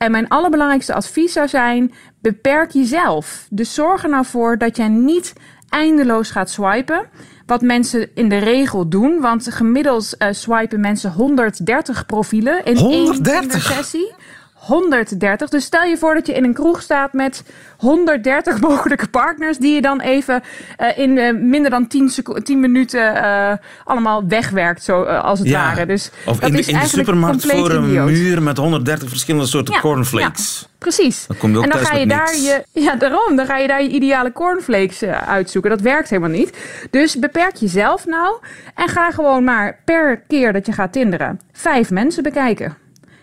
En 0.02 0.12
mijn 0.12 0.28
allerbelangrijkste 0.28 0.94
advies 0.94 1.34
zou 1.34 1.48
zijn: 1.48 1.94
beperk 2.22 2.72
jezelf. 2.72 3.48
Dus 3.50 3.74
zorg 3.74 4.04
er 4.04 4.10
nou 4.10 4.26
voor 4.26 4.58
dat 4.58 4.78
jij 4.78 4.88
niet 4.88 5.34
eindeloos 5.70 6.32
gaat 6.32 6.50
swipen. 6.50 7.06
Wat 7.46 7.62
mensen 7.62 8.10
in 8.16 8.30
de 8.30 8.38
regel 8.38 8.90
doen. 8.90 9.22
Want 9.22 9.54
gemiddeld 9.54 10.18
eh, 10.18 10.28
swipen 10.32 10.80
mensen 10.80 11.12
130 11.12 12.06
profielen 12.06 12.66
in 12.66 12.78
130? 12.78 13.34
één 13.34 13.42
Tinder-sessie. 13.42 14.14
130. 14.62 15.50
Dus 15.50 15.64
stel 15.66 15.84
je 15.84 15.98
voor 15.98 16.14
dat 16.14 16.28
je 16.28 16.34
in 16.34 16.44
een 16.44 16.54
kroeg 16.54 16.82
staat 16.82 17.14
met 17.14 17.44
130 17.78 18.60
mogelijke 18.70 19.08
partners. 19.08 19.58
die 19.58 19.74
je 19.76 19.82
dan 19.82 20.02
even 20.02 20.44
eh, 20.78 20.98
in 20.98 21.18
eh, 21.18 21.34
minder 21.34 21.72
dan 21.72 21.88
10, 21.88 22.10
seco- 22.10 22.40
10 22.42 22.60
minuten 22.60 23.16
eh, 23.24 23.54
allemaal 23.86 24.28
wegwerkt, 24.28 24.84
zo, 24.84 25.04
als 25.04 25.40
het 25.40 25.48
Ja. 25.48 25.64
ware. 25.66 25.86
Dus 25.86 26.12
Of 26.26 26.40
dat 26.40 26.50
in, 26.50 26.56
de- 26.56 26.60
is 26.62 26.68
in 26.68 26.80
de 26.80 26.88
supermarkt 26.88 27.46
voor 27.46 27.72
een 27.72 27.84
idioot. 27.88 28.10
muur 28.10 28.42
met 28.44 28.58
130 28.58 29.10
verschillende 29.10 29.48
soorten 29.48 29.74
Ja, 29.74 29.80
cornflakes. 29.80 30.70
Precies. 30.78 31.28
Dan 31.28 31.38
kom 31.38 31.52
je 31.52 31.58
ook 31.58 31.64
en 31.64 31.70
dan 31.70 31.78
thuis 31.80 31.92
ga 31.92 31.98
je 31.98 32.06
met 32.06 32.18
daar 32.18 32.26
niks. 32.32 32.46
je, 32.46 32.64
ja, 32.82 32.96
daarom, 32.96 33.36
dan 33.36 33.46
ga 33.46 33.58
je 33.58 33.68
daar 33.68 33.84
je 33.84 33.90
ideale 33.90 34.32
cornflakes 34.32 35.04
uitzoeken. 35.04 35.70
Dat 35.72 35.82
werkt 35.82 36.10
helemaal 36.10 36.38
niet. 36.38 36.58
Dus 36.92 37.20
beperk 37.20 37.56
jezelf 37.56 38.06
nou 38.06 38.36
en 38.76 38.88
ga 38.88 39.12
gewoon 39.12 39.44
maar 39.44 39.80
per 39.86 40.18
keer 40.28 40.54
dat 40.54 40.66
je 40.66 40.72
gaat 40.72 40.92
tinderen 40.94 41.40
vijf 41.52 41.90
mensen 41.90 42.24
bekijken. 42.24 42.78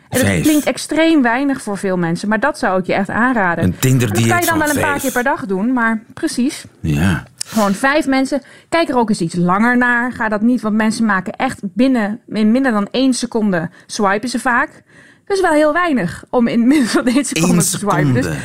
En 0.08 0.24
dat 0.24 0.40
klinkt 0.40 0.66
extreem 0.66 1.22
weinig 1.22 1.62
voor 1.62 1.78
veel 1.78 1.96
mensen, 1.96 2.28
maar 2.28 2.40
dat 2.40 2.58
zou 2.58 2.78
ik 2.80 2.86
je 2.86 2.94
echt 2.94 3.10
aanraden. 3.10 3.64
Een 3.64 3.98
Dat 3.98 4.10
kan 4.10 4.20
je 4.20 4.46
dan 4.46 4.58
wel 4.58 4.68
een 4.68 4.74
paar 4.74 4.84
vijf. 4.90 5.02
keer 5.02 5.12
per 5.12 5.22
dag 5.22 5.46
doen, 5.46 5.72
maar 5.72 6.02
precies. 6.14 6.64
Ja. 6.80 7.24
Gewoon 7.36 7.74
vijf 7.74 8.06
mensen. 8.06 8.42
Kijk 8.68 8.88
er 8.88 8.96
ook 8.96 9.08
eens 9.08 9.20
iets 9.20 9.34
langer 9.34 9.76
naar. 9.76 10.12
Ga 10.12 10.28
dat 10.28 10.40
niet, 10.40 10.60
want 10.60 10.74
mensen 10.74 11.04
maken 11.04 11.32
echt 11.32 11.60
binnen 11.62 12.20
in 12.28 12.50
minder 12.50 12.72
dan 12.72 12.88
één 12.90 13.14
seconde 13.14 13.70
swipen 13.86 14.28
ze 14.28 14.38
vaak. 14.38 14.82
Dat 15.26 15.36
is 15.36 15.42
wel 15.42 15.52
heel 15.52 15.72
weinig 15.72 16.24
om 16.30 16.46
in 16.46 16.66
minder 16.66 16.92
dan 16.92 17.06
één 17.06 17.24
seconde 17.24 17.54
Eén 17.54 17.60
te 17.60 17.66
swipen. 17.66 18.12
Dus, 18.12 18.24
seconde. 18.24 18.42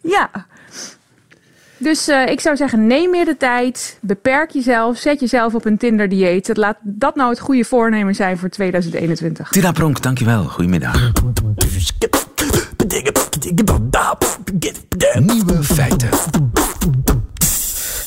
ja. 0.00 0.30
Dus 1.82 2.08
eh, 2.08 2.26
ik 2.26 2.40
zou 2.40 2.56
zeggen, 2.56 2.86
neem 2.86 3.10
meer 3.10 3.24
de 3.24 3.36
tijd. 3.36 3.98
Beperk 4.00 4.50
jezelf. 4.50 4.98
Zet 4.98 5.20
jezelf 5.20 5.54
op 5.54 5.64
een 5.64 5.78
Tinder-dieet. 5.78 6.56
Laat 6.56 6.76
dat 6.82 7.14
nou 7.14 7.30
het 7.30 7.40
goede 7.40 7.64
voornemen 7.64 8.14
zijn 8.14 8.38
voor 8.38 8.48
2021. 8.48 9.48
Tila 9.48 9.72
Pronk, 9.72 10.02
dankjewel. 10.02 10.44
Goedemiddag. 10.44 11.12
Nieuwe 15.20 15.62
feiten. 15.62 16.08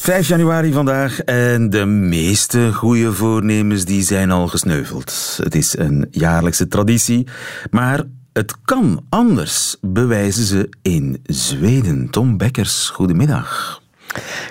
5 0.06 0.28
januari 0.28 0.72
vandaag 0.74 1.20
en 1.20 1.70
de 1.70 1.86
meeste 1.86 2.74
goede 2.74 3.14
voornemens 3.14 3.86
die 3.86 4.04
zijn 4.04 4.32
al 4.32 4.48
gesneuveld. 4.48 5.40
Het 5.44 5.56
is 5.56 5.78
een 5.78 6.08
jaarlijkse 6.12 6.68
traditie, 6.68 7.28
maar 7.70 8.04
het 8.36 8.56
kan 8.66 9.06
anders, 9.10 9.76
bewijzen 9.82 10.44
ze 10.44 10.70
in 10.82 11.22
Zweden. 11.26 12.10
Tom 12.10 12.38
Bekkers, 12.38 12.90
goedemiddag. 12.90 13.82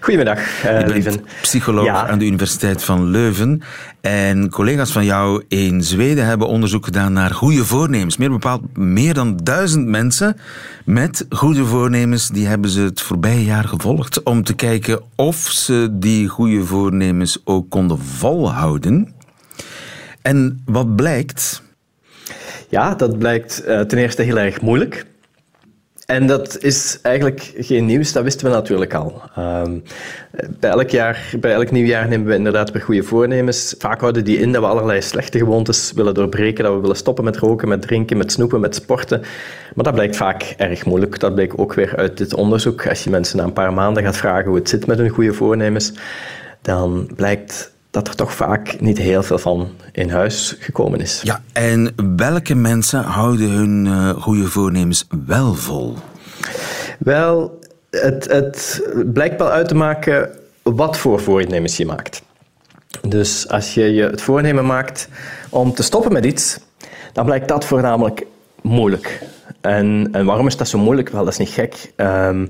Goedemiddag, 0.01 0.39
eh 0.65 0.81
Je 0.81 0.87
lieven. 0.93 1.13
bent 1.13 1.27
psycholoog 1.43 1.85
Ja. 1.85 2.09
aan 2.09 2.19
de 2.19 2.25
Universiteit 2.25 2.83
van 2.85 3.05
Leuven. 3.05 3.63
En 4.01 4.51
collega's 4.51 4.91
van 4.93 5.05
jou 5.05 5.45
in 5.49 5.83
Zweden 5.83 6.27
hebben 6.27 6.47
onderzoek 6.49 6.85
gedaan 6.85 7.13
naar 7.13 7.31
goede 7.31 7.65
voornemens. 7.65 8.17
Meer 8.17 8.31
bepaald, 8.31 8.77
meer 8.77 9.15
dan 9.15 9.37
duizend 9.43 9.87
mensen 9.87 10.37
met 10.85 11.27
goede 11.31 11.65
voornemens. 11.65 12.29
Die 12.29 12.47
hebben 12.47 12.71
ze 12.71 12.81
het 12.81 13.01
voorbije 13.01 13.45
jaar 13.45 13.65
gevolgd 13.65 14.23
om 14.23 14.43
te 14.45 14.55
kijken 14.55 15.01
of 15.15 15.37
ze 15.37 15.89
die 15.93 16.29
goede 16.29 16.65
voornemens 16.65 17.39
ook 17.45 17.71
konden 17.71 17.99
volhouden. 17.99 19.15
En 20.23 20.63
wat 20.65 20.97
blijkt? 20.97 21.63
Ja, 22.75 22.95
dat 22.95 23.19
blijkt 23.19 23.65
eh, 23.65 23.81
ten 23.81 23.99
eerste 23.99 24.23
heel 24.23 24.39
erg 24.39 24.61
moeilijk. 24.61 25.07
En 26.07 26.27
dat 26.27 26.63
is 26.63 26.99
eigenlijk 27.03 27.53
geen 27.57 27.85
nieuws, 27.85 28.13
dat 28.13 28.23
wisten 28.23 28.47
we 28.47 28.53
natuurlijk 28.53 28.95
al. 28.95 29.23
Ehm, 29.37 29.79
bij, 30.61 30.71
elk 30.71 30.91
jaar, 30.91 31.33
bij 31.41 31.53
elk 31.53 31.71
nieuw 31.71 31.87
jaar 31.87 32.09
nemen 32.09 32.27
we 32.27 32.35
inderdaad 32.35 32.71
weer 32.71 32.83
goede 32.83 33.03
voornemens. 33.03 33.75
Vaak 33.79 34.01
houden 34.01 34.25
die 34.25 34.39
in 34.39 34.53
dat 34.53 34.63
we 34.63 34.69
allerlei 34.69 35.03
slechte 35.03 35.39
gewoontes 35.39 35.93
willen 35.93 36.15
doorbreken, 36.15 36.65
dat 36.65 36.75
we 36.75 36.81
willen 36.81 36.97
stoppen 36.97 37.25
met 37.25 37.37
roken, 37.37 37.69
met 37.69 37.83
drinken, 37.83 38.17
met 38.17 38.33
snoepen, 38.33 38.61
met 38.61 38.75
sporten. 38.75 39.21
Maar 39.75 39.85
dat 39.85 39.95
blijkt 39.95 40.17
vaak 40.17 40.55
erg 40.57 40.85
moeilijk. 40.85 41.21
Dat 41.21 41.35
bleek 41.35 41.59
ook 41.59 41.75
weer 41.75 41.97
uit 41.97 42.17
dit 42.17 42.35
onderzoek. 42.35 42.89
Als 42.89 43.05
je 43.05 43.11
mensen 43.11 43.37
na 43.37 43.45
een 43.45 43.53
paar 43.53 43.73
maanden 43.73 44.03
gaat 44.03 44.17
vragen 44.17 44.47
hoe 44.47 44.59
het 44.59 44.69
zit 44.69 44.87
met 44.87 44.99
hun 44.99 45.09
goede 45.09 45.33
voornemens, 45.33 45.93
dan 46.63 47.11
blijkt 47.17 47.74
dat 47.95 48.09
er 48.09 48.15
toch 48.15 48.35
vaak 48.35 48.81
niet 48.81 48.99
heel 48.99 49.23
veel 49.23 49.39
van 49.39 49.69
in 49.93 50.11
huis 50.11 50.57
gekomen 50.59 51.01
is. 51.01 51.21
Ja, 51.23 51.43
en 51.53 51.95
welke 52.17 52.55
mensen 52.55 53.03
houden 53.03 53.51
hun 53.51 53.87
eh, 53.87 54.23
goede 54.23 54.45
voornemens 54.45 55.07
wel 55.27 55.55
vol? 55.55 55.95
Wel, 56.99 57.59
het, 57.91 58.31
het 58.31 58.83
blijkt 59.13 59.39
wel 59.39 59.51
uit 59.51 59.69
te 59.69 59.75
maken 59.75 60.31
wat 60.63 60.97
voor 60.97 61.21
voornemens 61.21 61.77
je 61.77 61.87
maakt. 61.87 62.23
Dus 63.09 63.49
als 63.49 63.75
je 63.75 63.93
je 63.93 64.03
het 64.03 64.23
voornemen 64.23 64.67
maakt 64.67 65.09
om 65.49 65.75
te 65.75 65.83
stoppen 65.83 66.13
met 66.13 66.25
iets, 66.25 66.59
dan 67.13 67.25
blijkt 67.25 67.49
dat 67.49 67.65
voornamelijk 67.65 68.27
moeilijk. 68.63 69.23
En, 69.61 70.09
en 70.13 70.25
waarom 70.25 70.47
is 70.47 70.57
dat 70.57 70.69
zo 70.69 70.79
moeilijk? 70.79 71.09
Wel, 71.09 71.25
dat 71.25 71.33
is 71.33 71.39
niet 71.39 71.49
gek. 71.49 71.93
Ehm, 71.97 72.47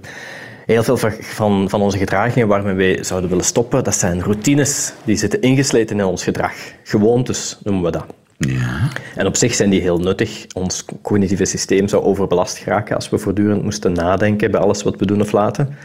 heel 0.66 0.82
veel 0.82 0.96
van- 1.20 1.68
van, 1.68 1.80
onze 1.82 1.98
gedragingen 1.98 2.48
waarmee 2.48 2.74
wij 2.74 3.04
zouden 3.04 3.30
willen 3.30 3.44
stoppen, 3.44 3.84
dat 3.84 3.94
zijn 3.94 4.22
routines. 4.22 4.92
Die 5.04 5.16
zitten 5.16 5.40
ingesleten 5.40 5.98
in 5.98 6.04
ons 6.04 6.24
gedrag. 6.24 6.52
Gewoontes 6.82 7.58
noemen 7.62 7.84
we 7.84 7.90
dat. 7.90 8.04
Ja. 8.38 8.88
En 9.14 9.26
op 9.26 9.36
zich 9.36 9.54
zijn 9.54 9.70
die 9.70 9.80
heel 9.80 9.98
nuttig. 9.98 10.46
Ons 10.52 10.84
cognitieve 11.02 11.44
systeem 11.44 11.88
zou 11.88 12.02
overbelast 12.04 12.56
geraken 12.56 12.96
als 12.96 13.10
we 13.10 13.18
voortdurend 13.18 13.62
moesten 13.62 13.92
nadenken 13.92 14.50
bij 14.50 14.60
alles 14.60 14.82
wat 14.82 14.96
we 14.96 15.06
doen 15.06 15.20
of 15.20 15.32
laten. 15.32 15.76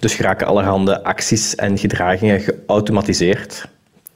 Dus 0.00 0.14
geraken 0.14 0.46
allerhande 0.46 1.04
acties 1.04 1.54
en 1.54 1.78
gedragingen 1.78 2.40
geautomatiseerd. 2.40 3.68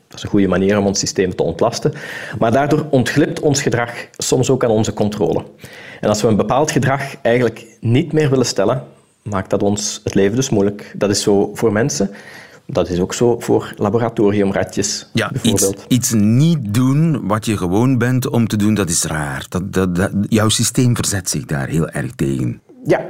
Dat 0.09 0.16
is 0.18 0.22
een 0.22 0.29
goede 0.31 0.48
manier 0.48 0.79
om 0.79 0.87
ons 0.87 0.98
systeem 0.98 1.35
te 1.37 1.42
ontlasten. 1.42 1.92
Maar 2.38 2.53
daardoor 2.53 2.87
ontglipt 2.90 3.40
ons 3.40 3.62
gedrag 3.62 3.90
soms 4.16 4.51
ook 4.51 4.64
aan 4.64 4.70
onze 4.70 4.92
controle. 4.92 5.44
En 6.01 6.09
als 6.09 6.22
we 6.22 6.29
een 6.29 6.37
bepaald 6.37 6.70
gedrag 6.70 7.03
eigenlijk 7.22 7.66
niet 7.81 8.12
meer 8.12 8.31
willen 8.31 8.46
stellen, 8.46 8.85
maakt 9.22 9.50
dat 9.50 9.62
ons 9.62 10.00
het 10.04 10.14
leven 10.14 10.37
dus 10.37 10.50
moeilijk. 10.50 10.94
Dat 10.96 11.11
is 11.11 11.22
zo 11.22 11.50
voor 11.54 11.72
mensen. 11.72 12.11
Dat 12.66 12.88
is 12.88 12.98
ook 12.98 13.14
zo 13.14 13.38
voor 13.40 13.72
laboratoriumratjes, 13.76 15.08
Ja, 15.12 15.30
iets, 15.32 15.42
bijvoorbeeld. 15.42 15.85
iets 15.88 16.12
niet 16.12 16.74
doen 16.74 17.26
wat 17.26 17.46
je 17.46 17.56
gewoon 17.56 17.98
bent 17.98 18.28
om 18.28 18.46
te 18.46 18.56
doen, 18.56 18.74
dat 18.74 18.88
is 18.90 19.04
raar. 19.04 19.46
Dat, 19.48 19.72
dat, 19.72 19.94
dat- 19.96 20.11
jouw 20.28 20.48
systeem 20.48 20.96
verzet 20.96 21.30
zich 21.30 21.44
daar 21.44 21.68
heel 21.68 21.88
erg 21.88 22.14
tegen. 22.14 22.61
Ja. 22.85 23.00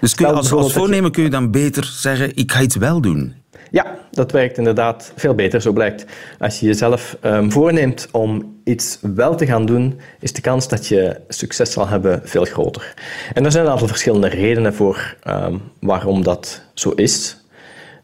Dus 0.00 0.14
kun 0.14 0.26
je, 0.26 0.32
als, 0.32 0.52
als 0.52 0.72
voornemen 0.72 1.10
kun 1.12 1.22
je 1.22 1.30
dan 1.30 1.50
beter 1.50 1.84
zeggen, 1.84 2.36
ik 2.36 2.52
ga 2.52 2.60
iets 2.60 2.76
wel 2.76 3.00
doen. 3.00 3.34
Ja, 3.70 3.96
dat 4.10 4.32
werkt 4.32 4.58
inderdaad 4.58 5.12
veel 5.16 5.34
beter, 5.34 5.62
zo 5.62 5.72
blijkt. 5.72 6.04
Als 6.38 6.60
je 6.60 6.66
jezelf 6.66 7.16
um, 7.22 7.52
voorneemt 7.52 8.08
om 8.12 8.60
iets 8.64 8.98
wel 9.14 9.34
te 9.34 9.46
gaan 9.46 9.66
doen, 9.66 10.00
is 10.20 10.32
de 10.32 10.40
kans 10.40 10.68
dat 10.68 10.86
je 10.86 11.20
succes 11.28 11.72
zal 11.72 11.88
hebben 11.88 12.20
veel 12.24 12.44
groter. 12.44 12.94
En 13.34 13.44
er 13.44 13.52
zijn 13.52 13.64
een 13.64 13.70
aantal 13.70 13.88
verschillende 13.88 14.28
redenen 14.28 14.74
voor 14.74 15.16
um, 15.28 15.62
waarom 15.80 16.22
dat 16.22 16.62
zo 16.74 16.90
is. 16.90 17.44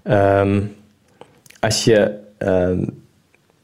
Um, 0.04 0.74
als 1.60 1.84
je 1.84 2.20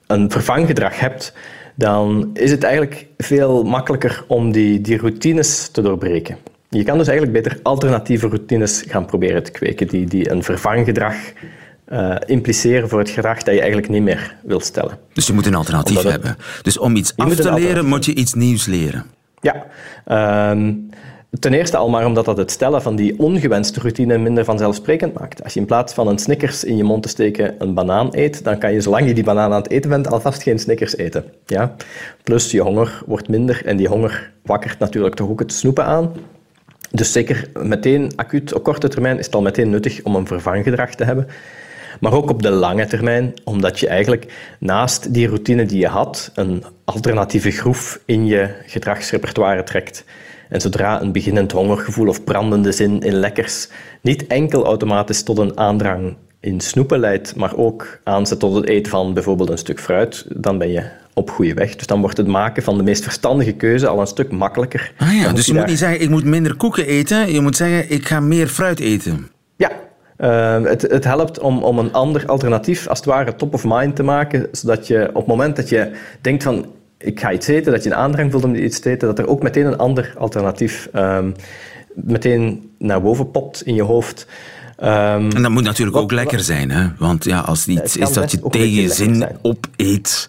een 0.07 0.31
vervanggedrag 0.31 1.01
hebt, 1.01 1.33
dan 1.75 2.31
is 2.33 2.51
het 2.51 2.63
eigenlijk 2.63 3.07
veel 3.17 3.65
makkelijker 3.65 4.25
om 4.29 4.53
die, 4.53 4.81
die 4.81 4.99
routines 4.99 5.69
te 5.69 5.83
doorbreken. 5.83 6.37
Je 6.69 6.85
kan 6.85 6.99
dus 6.99 7.09
eigenlijk 7.09 7.43
beter 7.43 7.61
alternatieve 7.63 8.29
routines 8.29 8.85
gaan 8.89 9.07
proberen 9.07 9.43
te 9.43 9.51
kweken 9.51 9.89
die, 9.89 10.07
die 10.07 10.31
een 10.31 10.43
vervanggedrag 10.43 11.15
uh, 11.93 12.17
impliceren 12.27 12.89
voor 12.89 12.99
het 12.99 13.11
gedrag 13.11 13.43
dat 13.43 13.55
je 13.55 13.61
eigenlijk 13.61 13.89
niet 13.89 14.03
meer 14.03 14.37
wilt 14.43 14.65
stellen. 14.65 14.99
Dus 15.13 15.27
je 15.27 15.33
moet 15.33 15.47
een 15.47 15.55
alternatief 15.55 16.03
hebben. 16.03 16.37
Dus 16.63 16.79
om 16.79 16.97
iets 16.97 17.13
af 17.17 17.35
te 17.35 17.53
leren, 17.53 17.87
moet 17.87 18.05
je 18.05 18.15
iets 18.15 18.35
nieuws 18.35 18.67
leren. 18.67 19.05
Ja. 19.41 19.67
Uh, 20.07 20.75
ten 21.41 21.55
eerste 21.55 21.77
al 21.77 21.89
maar 21.89 22.07
omdat 22.07 22.25
dat 22.25 22.37
het 22.37 22.51
stellen 22.51 22.83
van 22.83 22.97
die 22.97 23.19
ongewenste 23.19 23.81
routine 23.81 24.19
minder 24.19 24.45
vanzelfsprekend 24.45 25.19
maakt. 25.19 25.45
Als 25.45 25.55
je 25.55 25.61
in 25.61 25.67
plaats 25.67 25.95
van 25.95 26.09
een 26.09 26.19
Snickers 26.19 26.65
in 26.65 26.77
je 26.77 26.85
mond 26.85 27.03
te 27.03 27.09
steken 27.09 27.55
een 27.59 27.75
banaan 27.75 28.09
eet, 28.11 28.45
dan 28.45 28.59
kan 28.59 28.73
je 28.73 28.81
zolang 28.81 29.07
je 29.07 29.15
die 29.15 29.25
banaan 29.25 29.53
aan 29.53 29.63
het 29.63 29.71
eten 29.71 29.91
bent 29.91 30.11
alvast 30.11 30.43
geen 30.43 30.59
Snickers 30.59 30.97
eten. 30.97 31.25
Ja? 31.47 31.75
Plus 32.23 32.51
je 32.51 32.61
honger 32.61 33.03
wordt 33.07 33.29
minder 33.29 33.67
en 33.67 33.77
die 33.77 33.89
honger 33.89 34.33
wakkert 34.43 34.79
natuurlijk 34.79 35.15
toch 35.15 35.29
ook 35.29 35.41
het 35.41 35.53
snoepen 35.53 35.85
aan. 35.85 36.13
Dus 36.91 37.13
zeker 37.13 37.49
meteen 37.63 38.13
acuut 38.17 38.55
op 38.55 38.63
korte 38.63 38.89
termijn 38.89 39.19
is 39.19 39.27
het 39.27 39.35
al 39.35 39.43
meteen 39.43 39.71
nuttig 39.71 40.03
om 40.03 40.15
een 40.15 40.27
vervanggedrag 40.27 40.95
te 40.95 41.05
hebben 41.05 41.27
maar 42.01 42.13
ook 42.13 42.31
op 42.31 42.43
de 42.43 42.51
lange 42.51 42.87
termijn, 42.87 43.35
omdat 43.45 43.81
je 43.81 43.89
eigenlijk 43.89 44.57
naast 44.59 45.15
die 45.15 45.27
routine 45.27 45.67
die 45.67 45.79
je 45.79 45.87
had, 45.87 46.31
een 46.35 46.65
alternatieve 46.85 47.51
groef 47.51 48.01
in 48.05 48.27
je 48.27 48.55
gedragsrepertoire 48.67 49.63
trekt. 49.63 50.05
En 50.49 50.61
zodra 50.61 51.03
een 51.03 51.13
beginnend 51.13 51.53
hongergevoel 51.53 52.09
of 52.09 52.25
brandende 52.25 52.73
zin 52.73 53.01
in 53.01 53.15
lekkers 53.15 53.69
niet 54.01 54.27
enkel 54.27 54.65
automatisch 54.65 55.23
tot 55.23 55.39
een 55.39 55.59
aandrang 55.59 56.17
in 56.41 56.61
snoepen 56.61 56.99
leidt, 56.99 57.37
maar 57.37 57.57
ook 57.57 58.01
aanzet 58.05 58.39
tot 58.39 58.55
het 58.55 58.67
eten 58.67 58.91
van 58.91 59.15
bijvoorbeeld 59.15 59.51
een 59.51 59.59
stuk 59.59 59.81
fruit, 59.81 60.27
dan 60.29 60.59
ben 60.59 60.71
je 60.71 60.83
op 61.15 61.31
goede 61.31 61.55
weg. 61.55 61.77
Dus 61.77 61.87
dan 61.87 62.01
wordt 62.01 62.17
het 62.17 62.27
maken 62.27 62.63
van 62.63 62.77
de 62.77 62.83
meest 62.83 63.03
verstandige 63.03 63.53
keuze 63.53 63.89
al 63.89 64.01
een 64.01 64.07
stuk 64.07 64.31
makkelijker. 64.31 64.93
Ah 64.97 65.15
ja, 65.15 65.33
dus 65.33 65.47
je 65.47 65.55
moet 65.55 65.67
niet 65.67 65.79
zeggen, 65.79 66.01
ik 66.01 66.09
moet 66.09 66.25
minder 66.25 66.57
koeken 66.57 66.87
eten. 66.87 67.33
Je 67.33 67.41
moet 67.41 67.57
zeggen, 67.57 67.91
ik 67.91 68.07
ga 68.07 68.21
meer 68.21 68.47
fruit 68.47 68.81
eten. 68.81 69.29
Uh, 70.19 70.65
het, 70.65 70.83
het, 70.83 71.05
helpt 71.05 71.39
om, 71.39 71.63
om 71.63 71.79
een 71.79 71.93
ander 71.93 72.27
alternatief, 72.27 72.89
als 72.89 72.99
het 72.99 73.07
ware, 73.07 73.35
top 73.35 73.55
of 73.55 73.65
mind 73.65 73.97
te 73.97 74.03
maken, 74.03 74.49
zodat 74.53 74.87
je 74.87 75.09
op 75.09 75.15
het 75.15 75.27
moment 75.27 75.57
dat 75.57 75.69
je 75.69 75.93
denkt 76.21 76.43
van 76.43 76.67
ik 76.99 77.21
ga 77.21 77.33
iets 77.33 77.47
eten, 77.47 77.73
dat 77.73 77.83
je 77.83 77.91
een 77.91 77.97
aandrang 77.97 78.31
voelt 78.31 78.45
om 78.45 78.55
iets 78.55 78.81
te 78.81 78.91
eten, 78.91 79.09
dat 79.09 79.19
er 79.19 79.29
ook 79.29 79.43
meteen 79.43 79.67
een 79.67 79.79
ander 79.79 80.15
alternatief 80.19 80.89
um, 80.95 81.35
meteen 81.95 82.71
naar 82.79 83.03
boven 83.03 83.31
popt 83.31 83.63
in 83.63 83.75
je 83.75 83.83
hoofd. 83.83 84.27
Um, 84.81 84.87
en 85.31 85.43
dat 85.43 85.51
moet 85.51 85.65
natuurlijk 85.65 85.97
ook 85.97 86.13
lekker 86.13 86.41
zijn, 86.41 86.71
hè? 86.71 86.89
want 86.99 87.25
ja, 87.25 87.41
als 87.41 87.65
het 87.65 87.69
iets 87.79 87.97
is 87.97 88.13
dat 88.13 88.31
je 88.31 88.41
tegen 88.41 88.71
je 88.71 88.89
zin 88.89 89.27
opeet, 89.43 90.29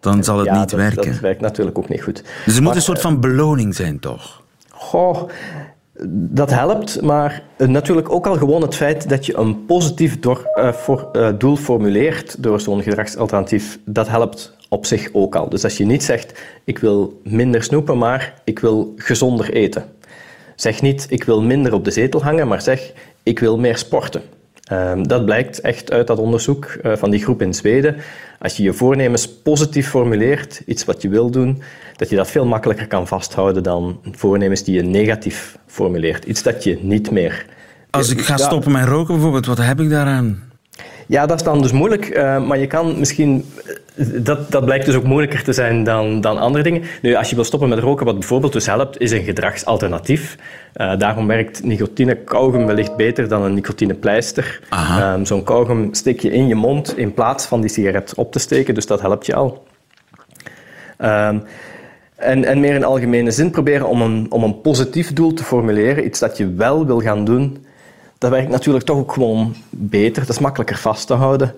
dan 0.00 0.24
zal 0.24 0.38
het 0.38 0.50
niet 0.50 0.70
dat, 0.70 0.80
werken. 0.80 1.10
Dat 1.10 1.20
werkt 1.20 1.40
natuurlijk 1.40 1.78
ook 1.78 1.88
niet 1.88 2.02
goed. 2.02 2.22
Dus 2.44 2.56
er 2.56 2.62
moet 2.62 2.74
een 2.74 2.82
soort 2.82 3.00
van 3.00 3.20
beloning 3.20 3.74
zijn, 3.74 3.98
toch? 3.98 4.42
Goh, 4.70 5.28
dat 6.08 6.50
helpt, 6.50 7.02
maar 7.02 7.42
natuurlijk 7.56 8.10
ook 8.10 8.26
al 8.26 8.36
gewoon 8.36 8.62
het 8.62 8.74
feit 8.74 9.08
dat 9.08 9.26
je 9.26 9.36
een 9.36 9.64
positief 9.64 10.20
door, 10.20 10.50
uh, 10.54 10.72
voor, 10.72 11.08
uh, 11.12 11.28
doel 11.38 11.56
formuleert 11.56 12.42
door 12.42 12.60
zo'n 12.60 12.82
gedragsalternatief, 12.82 13.78
dat 13.84 14.08
helpt 14.08 14.56
op 14.68 14.86
zich 14.86 15.08
ook 15.12 15.34
al. 15.34 15.48
Dus 15.48 15.64
als 15.64 15.76
je 15.76 15.86
niet 15.86 16.04
zegt, 16.04 16.42
ik 16.64 16.78
wil 16.78 17.20
minder 17.24 17.62
snoepen, 17.62 17.98
maar 17.98 18.34
ik 18.44 18.58
wil 18.58 18.92
gezonder 18.96 19.52
eten. 19.52 19.84
Zeg 20.56 20.82
niet, 20.82 21.06
ik 21.08 21.24
wil 21.24 21.42
minder 21.42 21.72
op 21.72 21.84
de 21.84 21.90
zetel 21.90 22.22
hangen, 22.22 22.48
maar 22.48 22.62
zeg, 22.62 22.92
ik 23.22 23.38
wil 23.38 23.58
meer 23.58 23.76
sporten. 23.76 24.22
Uh, 24.72 24.92
dat 25.02 25.24
blijkt 25.24 25.60
echt 25.60 25.92
uit 25.92 26.06
dat 26.06 26.18
onderzoek 26.18 26.76
uh, 26.82 26.96
van 26.96 27.10
die 27.10 27.22
groep 27.22 27.42
in 27.42 27.54
Zweden. 27.54 27.96
Als 28.38 28.56
je 28.56 28.62
je 28.62 28.72
voornemens 28.72 29.28
positief 29.28 29.88
formuleert, 29.88 30.62
iets 30.66 30.84
wat 30.84 31.02
je 31.02 31.08
wil 31.08 31.30
doen, 31.30 31.62
dat 31.96 32.10
je 32.10 32.16
dat 32.16 32.30
veel 32.30 32.46
makkelijker 32.46 32.86
kan 32.86 33.06
vasthouden 33.06 33.62
dan 33.62 34.00
voornemens 34.12 34.62
die 34.64 34.74
je 34.74 34.82
negatief 34.82 35.58
formuleert. 35.66 36.24
Iets 36.24 36.42
dat 36.42 36.64
je 36.64 36.78
niet 36.82 37.10
meer... 37.10 37.46
Als 37.90 38.10
ik 38.10 38.20
ga 38.20 38.36
stoppen 38.36 38.72
met 38.72 38.84
roken 38.84 39.14
bijvoorbeeld, 39.14 39.46
wat 39.46 39.58
heb 39.58 39.80
ik 39.80 39.90
daaraan? 39.90 40.45
Ja, 41.06 41.26
dat 41.26 41.36
is 41.36 41.42
dan 41.42 41.62
dus 41.62 41.72
moeilijk, 41.72 42.16
uh, 42.16 42.46
maar 42.46 42.58
je 42.58 42.66
kan 42.66 42.98
misschien... 42.98 43.44
Dat, 43.98 44.50
dat 44.50 44.64
blijkt 44.64 44.86
dus 44.86 44.94
ook 44.94 45.04
moeilijker 45.04 45.42
te 45.44 45.52
zijn 45.52 45.84
dan, 45.84 46.20
dan 46.20 46.38
andere 46.38 46.64
dingen. 46.64 46.82
Nu, 47.02 47.14
als 47.14 47.28
je 47.28 47.34
wil 47.34 47.44
stoppen 47.44 47.68
met 47.68 47.78
roken, 47.78 48.06
wat 48.06 48.18
bijvoorbeeld 48.18 48.52
dus 48.52 48.66
helpt, 48.66 49.00
is 49.00 49.10
een 49.10 49.24
gedragsalternatief. 49.24 50.36
Uh, 50.76 50.98
daarom 50.98 51.26
werkt 51.26 51.64
nicotine 51.64 52.14
kauwgum 52.14 52.66
wellicht 52.66 52.96
beter 52.96 53.28
dan 53.28 53.42
een 53.42 53.54
nicotinepleister. 53.54 54.60
Um, 55.14 55.24
Zo'n 55.24 55.44
kauwgum 55.44 55.94
steek 55.94 56.20
je 56.20 56.30
in 56.30 56.46
je 56.46 56.54
mond 56.54 56.98
in 56.98 57.14
plaats 57.14 57.46
van 57.46 57.60
die 57.60 57.70
sigaret 57.70 58.14
op 58.14 58.32
te 58.32 58.38
steken, 58.38 58.74
dus 58.74 58.86
dat 58.86 59.00
helpt 59.00 59.26
je 59.26 59.34
al. 59.34 59.64
Um, 60.98 61.42
en, 62.16 62.44
en 62.44 62.60
meer 62.60 62.74
in 62.74 62.84
algemene 62.84 63.30
zin 63.30 63.50
proberen 63.50 63.88
om 63.88 64.02
een, 64.02 64.26
om 64.28 64.42
een 64.42 64.60
positief 64.60 65.12
doel 65.12 65.32
te 65.32 65.44
formuleren, 65.44 66.04
iets 66.04 66.18
dat 66.18 66.36
je 66.36 66.54
wel 66.54 66.86
wil 66.86 67.00
gaan 67.00 67.24
doen, 67.24 67.65
dat 68.26 68.34
werkt 68.34 68.52
natuurlijk 68.52 68.84
toch 68.84 68.98
ook 68.98 69.12
gewoon 69.12 69.54
beter. 69.70 70.22
Dat 70.22 70.30
is 70.30 70.38
makkelijker 70.38 70.76
vast 70.76 71.06
te 71.06 71.14
houden. 71.14 71.54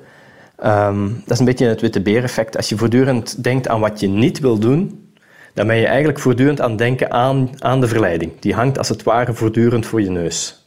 Um, 0.65 1.23
dat 1.25 1.33
is 1.33 1.39
een 1.39 1.45
beetje 1.45 1.67
het 1.67 1.81
witte 1.81 2.01
beer-effect. 2.01 2.57
Als 2.57 2.69
je 2.69 2.77
voortdurend 2.77 3.43
denkt 3.43 3.69
aan 3.69 3.81
wat 3.81 4.01
je 4.01 4.09
niet 4.09 4.41
wil 4.41 4.59
doen, 4.59 5.11
dan 5.55 5.67
ben 5.67 5.77
je 5.77 5.87
eigenlijk 5.87 6.19
voortdurend 6.19 6.61
aan 6.61 6.71
het 6.71 6.79
denken 6.79 7.11
aan, 7.11 7.51
aan 7.59 7.81
de 7.81 7.89
verleiding. 7.89 8.33
Die 8.41 8.55
hangt 8.55 8.79
als 8.79 8.89
het 8.89 9.03
ware 9.03 9.35
voortdurend 9.35 9.87
voor 9.87 10.03
je 10.03 10.11
neus. 10.11 10.65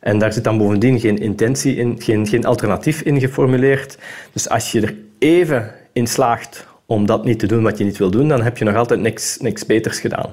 En 0.00 0.18
daar 0.18 0.32
zit 0.32 0.44
dan 0.44 0.58
bovendien 0.58 1.00
geen 1.00 1.18
intentie 1.18 1.76
in, 1.76 1.96
geen, 1.98 2.26
geen 2.26 2.46
alternatief 2.46 3.00
in 3.00 3.20
geformuleerd. 3.20 3.98
Dus 4.32 4.48
als 4.48 4.72
je 4.72 4.80
er 4.80 4.94
even 5.18 5.74
in 5.92 6.06
slaagt 6.06 6.66
om 6.86 7.06
dat 7.06 7.24
niet 7.24 7.38
te 7.38 7.46
doen 7.46 7.62
wat 7.62 7.78
je 7.78 7.84
niet 7.84 7.98
wil 7.98 8.10
doen, 8.10 8.28
dan 8.28 8.42
heb 8.42 8.58
je 8.58 8.64
nog 8.64 8.74
altijd 8.74 9.00
niks, 9.00 9.38
niks 9.38 9.66
beters 9.66 10.00
gedaan. 10.00 10.30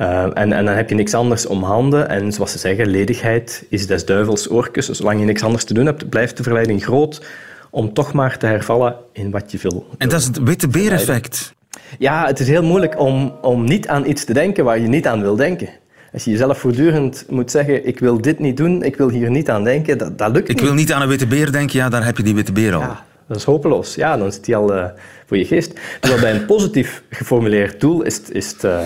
Uh, 0.00 0.22
en, 0.22 0.52
en, 0.52 0.64
dan 0.64 0.74
heb 0.74 0.88
je 0.88 0.94
niks 0.94 1.14
anders 1.14 1.46
om 1.46 1.62
handen. 1.62 2.08
En 2.08 2.32
zoals 2.32 2.52
ze 2.52 2.58
zeggen, 2.58 2.86
ledigheid 2.86 3.64
is 3.68 3.86
des 3.86 4.04
duivels 4.04 4.50
oorkussen. 4.50 4.96
Zolang 4.96 5.20
je 5.20 5.24
niks 5.26 5.42
anders 5.42 5.64
te 5.64 5.74
doen 5.74 5.86
hebt, 5.86 6.08
blijft 6.08 6.36
de 6.36 6.42
verleiding 6.42 6.84
groot 6.84 7.26
om 7.70 7.92
toch 7.92 8.12
maar 8.12 8.38
te 8.38 8.46
hervallen 8.46 8.96
in 9.12 9.30
wat 9.30 9.52
je 9.52 9.58
wil. 9.62 9.86
En 9.98 10.08
dat 10.08 10.20
is 10.20 10.26
het 10.26 10.42
witte 10.42 10.68
beer-effect. 10.68 11.54
Ja, 11.98 12.26
het 12.26 12.40
is 12.40 12.48
heel 12.48 12.62
moeilijk 12.62 13.00
om, 13.00 13.34
om 13.42 13.64
niet 13.64 13.88
aan 13.88 14.06
iets 14.06 14.24
te 14.24 14.32
denken 14.32 14.64
waar 14.64 14.78
je 14.78 14.88
niet 14.88 15.06
aan 15.06 15.20
wil 15.20 15.36
denken. 15.36 15.68
Als 16.12 16.24
je 16.24 16.30
jezelf 16.30 16.58
voortdurend 16.58 17.24
moet 17.28 17.50
zeggen, 17.50 17.86
ik 17.86 17.98
wil 17.98 18.20
dit 18.20 18.38
niet 18.38 18.56
doen, 18.56 18.82
ik 18.82 18.96
wil 18.96 19.08
hier 19.08 19.30
niet 19.30 19.50
aan 19.50 19.64
denken, 19.64 19.98
dat, 19.98 20.18
dat 20.18 20.32
lukt 20.32 20.48
niet. 20.48 20.58
Ik 20.60 20.64
wil 20.64 20.74
niet 20.74 20.92
aan 20.92 21.02
een 21.02 21.08
witte 21.08 21.26
beer 21.26 21.52
denken, 21.52 21.78
ja, 21.78 21.88
daar 21.88 22.04
heb 22.04 22.16
je 22.16 22.22
die 22.22 22.34
witte 22.34 22.52
beer 22.52 22.74
al. 22.74 22.80
Ja, 22.80 23.04
dat 23.28 23.36
is 23.36 23.44
hopeloos. 23.44 23.94
Ja, 23.94 24.16
dan 24.16 24.32
zit 24.32 24.44
die 24.44 24.56
al 24.56 24.76
uh, 24.76 24.84
voor 25.26 25.36
je 25.36 25.44
geest. 25.44 25.80
Terwijl 26.00 26.22
bij 26.22 26.34
een 26.34 26.46
positief 26.46 27.02
geformuleerd 27.10 27.80
doel 27.80 28.02
is, 28.02 28.20
is 28.20 28.50
het... 28.50 28.64
Uh, 28.64 28.78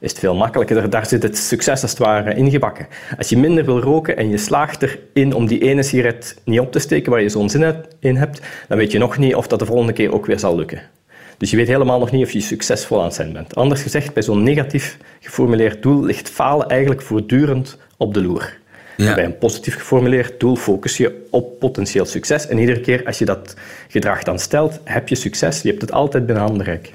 is 0.00 0.10
het 0.10 0.18
veel 0.18 0.34
makkelijker. 0.34 0.90
Daar 0.90 1.06
zit 1.06 1.22
het 1.22 1.38
succes 1.38 1.82
als 1.82 1.90
het 1.90 2.00
ware 2.00 2.34
ingebakken. 2.34 2.86
Als 3.18 3.28
je 3.28 3.38
minder 3.38 3.64
wil 3.64 3.80
roken 3.80 4.16
en 4.16 4.28
je 4.28 4.38
slaagt 4.38 4.82
erin 4.82 5.32
om 5.32 5.46
die 5.46 5.62
ene 5.62 5.82
sigaret 5.82 6.36
niet 6.44 6.60
op 6.60 6.72
te 6.72 6.78
steken 6.78 7.10
waar 7.10 7.22
je 7.22 7.28
zo'n 7.28 7.50
zin 7.50 7.74
in 8.00 8.16
hebt, 8.16 8.40
dan 8.68 8.78
weet 8.78 8.92
je 8.92 8.98
nog 8.98 9.18
niet 9.18 9.34
of 9.34 9.46
dat 9.46 9.58
de 9.58 9.66
volgende 9.66 9.92
keer 9.92 10.12
ook 10.12 10.26
weer 10.26 10.38
zal 10.38 10.56
lukken. 10.56 10.82
Dus 11.38 11.50
je 11.50 11.56
weet 11.56 11.68
helemaal 11.68 11.98
nog 11.98 12.10
niet 12.10 12.24
of 12.24 12.32
je 12.32 12.40
succesvol 12.40 12.98
aan 12.98 13.04
het 13.04 13.14
zijn 13.14 13.32
bent. 13.32 13.54
Anders 13.54 13.82
gezegd, 13.82 14.12
bij 14.14 14.22
zo'n 14.22 14.42
negatief 14.42 14.98
geformuleerd 15.20 15.82
doel 15.82 16.04
ligt 16.04 16.28
falen 16.28 16.68
eigenlijk 16.68 17.02
voortdurend 17.02 17.78
op 17.96 18.14
de 18.14 18.22
loer. 18.22 18.56
Ja. 18.96 19.14
Bij 19.14 19.24
een 19.24 19.38
positief 19.38 19.74
geformuleerd 19.74 20.40
doel 20.40 20.56
focus 20.56 20.96
je 20.96 21.26
op 21.30 21.58
potentieel 21.58 22.04
succes. 22.04 22.46
En 22.46 22.58
iedere 22.58 22.80
keer 22.80 23.06
als 23.06 23.18
je 23.18 23.24
dat 23.24 23.54
gedrag 23.88 24.22
dan 24.22 24.38
stelt, 24.38 24.80
heb 24.84 25.08
je 25.08 25.14
succes. 25.14 25.62
Je 25.62 25.68
hebt 25.68 25.80
het 25.80 25.92
altijd 25.92 26.26
binnen 26.26 26.44
handbereik. 26.44 26.92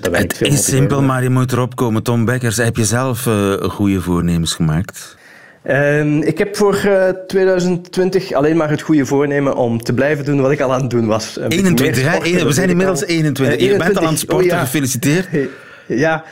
Dus 0.00 0.20
het, 0.20 0.38
het 0.38 0.52
is 0.52 0.64
simpel, 0.64 1.02
maar 1.02 1.22
je 1.22 1.30
moet 1.30 1.52
erop 1.52 1.76
komen. 1.76 2.02
Tom 2.02 2.24
Beckers, 2.24 2.56
heb 2.56 2.76
je 2.76 2.84
zelf 2.84 3.26
uh, 3.26 3.52
goede 3.52 4.00
voornemens 4.00 4.54
gemaakt? 4.54 5.16
Uh, 5.64 6.26
ik 6.26 6.38
heb 6.38 6.56
voor 6.56 6.82
uh, 6.86 7.08
2020 7.26 8.32
alleen 8.32 8.56
maar 8.56 8.70
het 8.70 8.82
goede 8.82 9.06
voornemen 9.06 9.56
om 9.56 9.82
te 9.82 9.92
blijven 9.92 10.24
doen 10.24 10.40
wat 10.40 10.50
ik 10.50 10.60
al 10.60 10.72
aan 10.72 10.80
het 10.80 10.90
doen 10.90 11.06
was. 11.06 11.38
21, 11.48 12.02
hè? 12.10 12.44
We 12.44 12.52
zijn 12.52 12.68
inmiddels 12.68 13.04
21. 13.04 13.56
21. 13.58 13.70
Je 13.70 13.76
bent 13.76 13.98
al 13.98 14.04
aan 14.04 14.10
het 14.10 14.18
sporten, 14.18 14.50
oh, 14.50 14.52
ja. 14.52 14.64
gefeliciteerd. 14.64 15.28
Ja, 15.86 16.24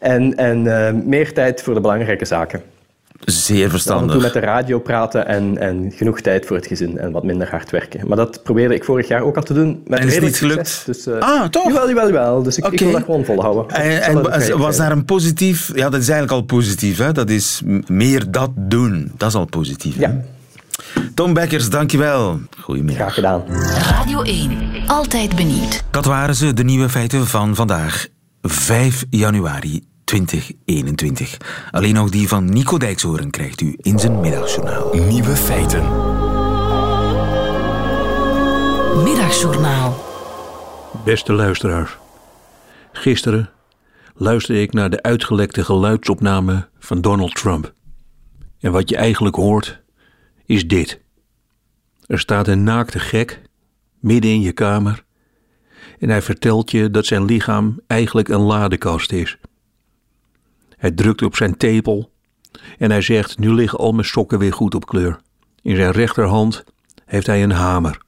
en, 0.00 0.36
en 0.36 0.64
uh, 0.64 0.90
meer 1.04 1.32
tijd 1.32 1.62
voor 1.62 1.74
de 1.74 1.80
belangrijke 1.80 2.24
zaken. 2.24 2.62
Zeer 3.24 3.70
verstandig. 3.70 4.12
Toen 4.12 4.22
met 4.22 4.32
de 4.32 4.38
radio 4.38 4.78
praten 4.78 5.26
en, 5.26 5.58
en 5.58 5.92
genoeg 5.94 6.20
tijd 6.20 6.46
voor 6.46 6.56
het 6.56 6.66
gezin 6.66 6.98
en 6.98 7.12
wat 7.12 7.24
minder 7.24 7.50
hard 7.50 7.70
werken. 7.70 8.08
Maar 8.08 8.16
dat 8.16 8.42
probeerde 8.42 8.74
ik 8.74 8.84
vorig 8.84 9.08
jaar 9.08 9.22
ook 9.22 9.36
al 9.36 9.42
te 9.42 9.54
doen. 9.54 9.82
Met 9.86 9.98
en 9.98 10.06
is 10.06 10.20
niet 10.20 10.36
gelukt? 10.36 10.82
Dus, 10.86 11.06
uh, 11.06 11.18
ah, 11.18 11.48
toch? 11.48 11.66
Jawel, 11.66 11.88
jawel, 11.88 12.06
jawel. 12.06 12.42
Dus 12.42 12.56
ik, 12.56 12.64
okay. 12.64 12.74
ik 12.74 12.84
wil 12.84 12.92
dat 12.92 13.02
gewoon 13.04 13.24
volhouden. 13.24 13.76
En, 13.76 14.02
en 14.02 14.58
was 14.58 14.76
daar 14.76 14.92
een 14.92 15.04
positief... 15.04 15.70
Ja, 15.74 15.88
dat 15.88 16.00
is 16.00 16.08
eigenlijk 16.08 16.40
al 16.40 16.42
positief. 16.42 16.98
Hè? 16.98 17.12
Dat 17.12 17.30
is 17.30 17.62
meer 17.86 18.30
dat 18.30 18.50
doen. 18.54 19.12
Dat 19.16 19.28
is 19.28 19.34
al 19.34 19.44
positief. 19.44 19.98
Ja. 19.98 20.20
Tom 21.14 21.32
Bekkers, 21.32 21.70
dankjewel. 21.70 22.40
Goedemiddag. 22.60 22.96
Graag 22.96 23.14
gedaan. 23.14 23.42
Radio 23.78 24.22
1. 24.22 24.50
Altijd 24.86 25.36
benieuwd. 25.36 25.84
Dat 25.90 26.04
waren 26.04 26.34
ze, 26.34 26.52
de 26.52 26.64
nieuwe 26.64 26.88
feiten 26.88 27.26
van 27.26 27.54
vandaag, 27.54 28.06
5 28.42 29.04
januari 29.10 29.82
2021. 30.06 31.36
Alleen 31.70 31.94
nog 31.94 32.10
die 32.10 32.28
van 32.28 32.44
Nico 32.44 32.78
Dijkshoorn 32.78 33.30
krijgt 33.30 33.60
u 33.60 33.76
in 33.80 33.98
zijn 33.98 34.20
middagjournaal. 34.20 34.94
Nieuwe 34.94 35.36
feiten. 35.36 35.82
Middagjournaal. 39.02 40.04
Beste 41.04 41.32
luisteraars. 41.32 41.96
Gisteren 42.92 43.50
luisterde 44.14 44.60
ik 44.60 44.72
naar 44.72 44.90
de 44.90 45.02
uitgelekte 45.02 45.64
geluidsopname 45.64 46.68
van 46.78 47.00
Donald 47.00 47.34
Trump. 47.34 47.74
En 48.60 48.72
wat 48.72 48.88
je 48.88 48.96
eigenlijk 48.96 49.36
hoort, 49.36 49.82
is 50.44 50.68
dit. 50.68 51.00
Er 52.06 52.18
staat 52.18 52.48
een 52.48 52.64
naakte 52.64 52.98
gek 52.98 53.40
midden 54.00 54.30
in 54.30 54.40
je 54.40 54.52
kamer 54.52 55.04
en 55.98 56.08
hij 56.08 56.22
vertelt 56.22 56.70
je 56.70 56.90
dat 56.90 57.06
zijn 57.06 57.24
lichaam 57.24 57.80
eigenlijk 57.86 58.28
een 58.28 58.40
ladekast 58.40 59.12
is. 59.12 59.38
Hij 60.86 60.94
drukt 60.94 61.22
op 61.22 61.36
zijn 61.36 61.56
tepel 61.56 62.12
en 62.78 62.90
hij 62.90 63.00
zegt: 63.00 63.38
Nu 63.38 63.52
liggen 63.52 63.78
al 63.78 63.92
mijn 63.92 64.06
sokken 64.06 64.38
weer 64.38 64.52
goed 64.52 64.74
op 64.74 64.86
kleur. 64.86 65.20
In 65.62 65.76
zijn 65.76 65.90
rechterhand 65.90 66.64
heeft 67.04 67.26
hij 67.26 67.42
een 67.42 67.50
hamer. 67.50 67.98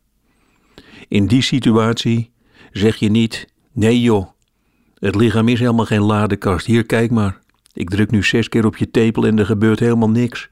In 1.08 1.26
die 1.26 1.42
situatie 1.42 2.30
zeg 2.72 2.96
je 2.96 3.08
niet: 3.08 3.46
Nee 3.72 4.00
joh, 4.00 4.28
het 4.98 5.14
lichaam 5.14 5.48
is 5.48 5.58
helemaal 5.58 5.84
geen 5.84 6.02
ladekast. 6.02 6.66
Hier, 6.66 6.86
kijk 6.86 7.10
maar. 7.10 7.40
Ik 7.72 7.90
druk 7.90 8.10
nu 8.10 8.22
zes 8.22 8.48
keer 8.48 8.66
op 8.66 8.76
je 8.76 8.90
tepel 8.90 9.26
en 9.26 9.38
er 9.38 9.46
gebeurt 9.46 9.80
helemaal 9.80 10.10
niks. 10.10 10.48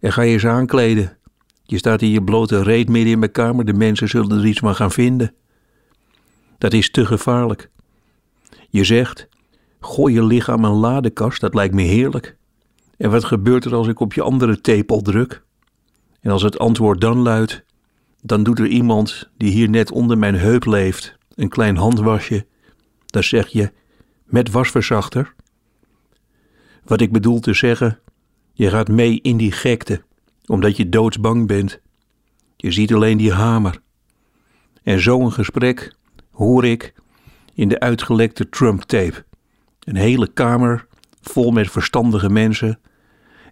En 0.00 0.12
ga 0.12 0.22
je 0.22 0.32
eens 0.32 0.46
aankleden. 0.46 1.16
Je 1.62 1.78
staat 1.78 2.02
in 2.02 2.10
je 2.10 2.22
blote 2.22 2.62
reet 2.62 2.88
midden 2.88 3.12
in 3.12 3.18
mijn 3.18 3.32
kamer. 3.32 3.64
De 3.64 3.74
mensen 3.74 4.08
zullen 4.08 4.38
er 4.38 4.46
iets 4.46 4.58
van 4.58 4.74
gaan 4.74 4.92
vinden. 4.92 5.34
Dat 6.58 6.72
is 6.72 6.90
te 6.90 7.06
gevaarlijk. 7.06 7.70
Je 8.68 8.84
zegt: 8.84 9.28
Gooi 9.80 10.14
je 10.14 10.24
lichaam 10.24 10.64
een 10.64 10.72
ladekast, 10.72 11.40
dat 11.40 11.54
lijkt 11.54 11.74
me 11.74 11.82
heerlijk. 11.82 12.36
En 12.96 13.10
wat 13.10 13.24
gebeurt 13.24 13.64
er 13.64 13.74
als 13.74 13.88
ik 13.88 14.00
op 14.00 14.12
je 14.12 14.22
andere 14.22 14.60
tepel 14.60 15.02
druk? 15.02 15.42
En 16.20 16.30
als 16.30 16.42
het 16.42 16.58
antwoord 16.58 17.00
dan 17.00 17.18
luidt: 17.18 17.64
Dan 18.22 18.42
doet 18.42 18.58
er 18.58 18.66
iemand 18.66 19.30
die 19.36 19.50
hier 19.50 19.68
net 19.68 19.90
onder 19.92 20.18
mijn 20.18 20.34
heup 20.34 20.64
leeft 20.64 21.16
een 21.34 21.48
klein 21.48 21.76
handwasje. 21.76 22.46
Dan 23.06 23.22
zeg 23.22 23.48
je: 23.48 23.72
Met 24.24 24.50
wasverzachter. 24.50 25.34
Wat 26.84 27.00
ik 27.00 27.12
bedoel 27.12 27.40
te 27.40 27.54
zeggen: 27.54 27.98
Je 28.52 28.70
gaat 28.70 28.88
mee 28.88 29.20
in 29.22 29.36
die 29.36 29.52
gekte, 29.52 30.02
omdat 30.46 30.76
je 30.76 30.88
doodsbang 30.88 31.46
bent. 31.46 31.80
Je 32.56 32.70
ziet 32.70 32.94
alleen 32.94 33.16
die 33.16 33.32
hamer. 33.32 33.80
En 34.82 35.00
zo'n 35.00 35.32
gesprek 35.32 35.94
hoor 36.30 36.64
ik 36.64 36.94
in 37.54 37.68
de 37.68 37.80
uitgelekte 37.80 38.48
Trump-tape. 38.48 39.26
Een 39.88 39.96
hele 39.96 40.32
kamer 40.32 40.86
vol 41.20 41.50
met 41.50 41.70
verstandige 41.70 42.30
mensen 42.30 42.80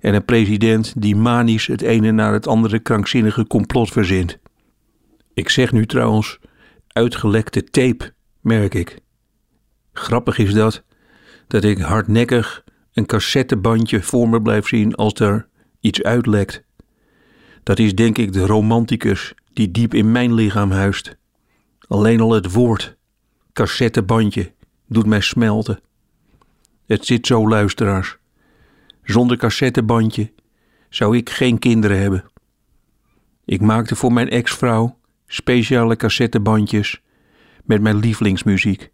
en 0.01 0.14
een 0.14 0.25
president 0.25 1.03
die 1.03 1.16
manisch 1.16 1.66
het 1.66 1.83
ene 1.83 2.11
naar 2.11 2.33
het 2.33 2.46
andere 2.46 2.79
krankzinnige 2.79 3.46
complot 3.46 3.90
verzint. 3.90 4.38
Ik 5.35 5.49
zeg 5.49 5.72
nu 5.72 5.87
trouwens 5.87 6.38
uitgelekte 6.88 7.64
tape, 7.64 8.12
merk 8.40 8.75
ik. 8.75 8.99
Grappig 9.92 10.38
is 10.38 10.53
dat, 10.53 10.85
dat 11.46 11.64
ik 11.64 11.79
hardnekkig 11.79 12.64
een 12.92 13.07
cassettebandje 13.07 14.03
voor 14.03 14.29
me 14.29 14.42
blijf 14.42 14.68
zien 14.68 14.94
als 14.94 15.14
er 15.14 15.49
iets 15.81 16.03
uitlekt. 16.03 16.62
Dat 17.62 17.79
is 17.79 17.94
denk 17.94 18.18
ik 18.18 18.33
de 18.33 18.46
romanticus 18.46 19.35
die 19.53 19.70
diep 19.70 19.94
in 19.94 20.12
mijn 20.12 20.35
lichaam 20.35 20.70
huist. 20.70 21.16
Alleen 21.88 22.20
al 22.20 22.33
het 22.33 22.53
woord, 22.53 22.96
cassettebandje, 23.53 24.53
doet 24.87 25.07
mij 25.07 25.20
smelten. 25.20 25.85
Het 26.87 27.07
zit 27.07 27.27
zo, 27.27 27.49
luisteraars. 27.49 28.16
Zonder 29.03 29.37
cassettebandje 29.37 30.33
zou 30.88 31.16
ik 31.16 31.31
geen 31.31 31.59
kinderen 31.59 32.01
hebben. 32.01 32.25
Ik 33.44 33.61
maakte 33.61 33.96
voor 33.96 34.12
mijn 34.12 34.29
ex-vrouw 34.29 34.99
speciale 35.27 35.96
cassettebandjes 35.96 37.01
met 37.64 37.81
mijn 37.81 37.96
lievelingsmuziek. 37.96 38.90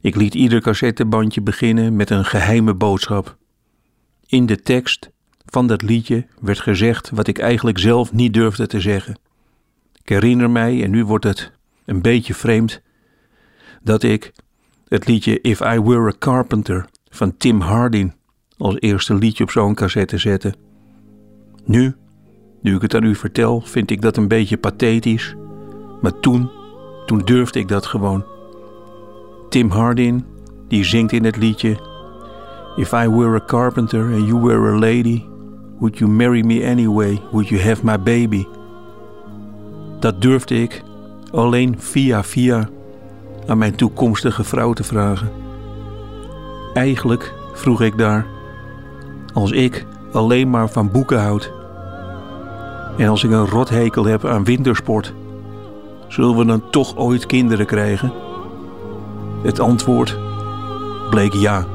Ik 0.00 0.14
liet 0.14 0.34
ieder 0.34 0.60
cassettebandje 0.60 1.40
beginnen 1.40 1.96
met 1.96 2.10
een 2.10 2.24
geheime 2.24 2.74
boodschap. 2.74 3.36
In 4.26 4.46
de 4.46 4.60
tekst 4.60 5.10
van 5.46 5.66
dat 5.66 5.82
liedje 5.82 6.26
werd 6.40 6.60
gezegd 6.60 7.10
wat 7.10 7.26
ik 7.26 7.38
eigenlijk 7.38 7.78
zelf 7.78 8.12
niet 8.12 8.34
durfde 8.34 8.66
te 8.66 8.80
zeggen. 8.80 9.18
Ik 10.02 10.08
herinner 10.08 10.50
mij, 10.50 10.82
en 10.82 10.90
nu 10.90 11.04
wordt 11.04 11.24
het 11.24 11.52
een 11.84 12.02
beetje 12.02 12.34
vreemd, 12.34 12.82
dat 13.82 14.02
ik 14.02 14.32
het 14.88 15.06
liedje 15.06 15.40
If 15.40 15.60
I 15.60 15.80
Were 15.80 16.08
a 16.08 16.14
Carpenter 16.18 16.84
van 17.10 17.36
Tim 17.36 17.60
Hardin 17.60 18.12
als 18.56 18.76
eerste 18.78 19.14
liedje 19.14 19.44
op 19.44 19.50
zo'n 19.50 19.74
cassette 19.74 20.18
zette. 20.18 20.54
Nu, 21.64 21.94
nu 22.62 22.74
ik 22.74 22.82
het 22.82 22.94
aan 22.94 23.04
u 23.04 23.14
vertel, 23.14 23.60
vind 23.60 23.90
ik 23.90 24.00
dat 24.00 24.16
een 24.16 24.28
beetje 24.28 24.56
pathetisch, 24.56 25.34
maar 26.00 26.20
toen, 26.20 26.50
toen 27.06 27.18
durfde 27.18 27.58
ik 27.58 27.68
dat 27.68 27.86
gewoon. 27.86 28.24
Tim 29.48 29.70
Hardin, 29.70 30.24
die 30.68 30.84
zingt 30.84 31.12
in 31.12 31.24
het 31.24 31.36
liedje 31.36 31.92
If 32.76 32.92
I 32.92 33.08
were 33.08 33.36
a 33.36 33.44
carpenter 33.46 34.12
and 34.12 34.26
you 34.26 34.40
were 34.40 34.68
a 34.68 34.78
lady, 34.78 35.24
would 35.78 35.98
you 35.98 36.10
marry 36.10 36.42
me 36.42 36.64
anyway? 36.64 37.20
Would 37.30 37.48
you 37.48 37.60
have 37.60 37.84
my 37.84 37.98
baby? 37.98 38.46
Dat 40.00 40.22
durfde 40.22 40.62
ik 40.62 40.82
alleen 41.30 41.74
via 41.78 42.24
via 42.24 42.68
aan 43.46 43.58
mijn 43.58 43.74
toekomstige 43.74 44.44
vrouw 44.44 44.72
te 44.72 44.84
vragen. 44.84 45.30
Eigenlijk 46.74 47.34
vroeg 47.52 47.82
ik 47.82 47.98
daar, 47.98 48.26
als 49.32 49.50
ik 49.50 49.86
alleen 50.12 50.50
maar 50.50 50.68
van 50.68 50.90
boeken 50.90 51.20
houd 51.20 51.52
en 52.96 53.08
als 53.08 53.24
ik 53.24 53.30
een 53.30 53.46
rothekel 53.46 54.04
heb 54.04 54.24
aan 54.24 54.44
wintersport, 54.44 55.14
zullen 56.08 56.36
we 56.36 56.44
dan 56.44 56.70
toch 56.70 56.96
ooit 56.96 57.26
kinderen 57.26 57.66
krijgen? 57.66 58.12
Het 59.42 59.60
antwoord 59.60 60.18
bleek 61.10 61.32
ja. 61.32 61.66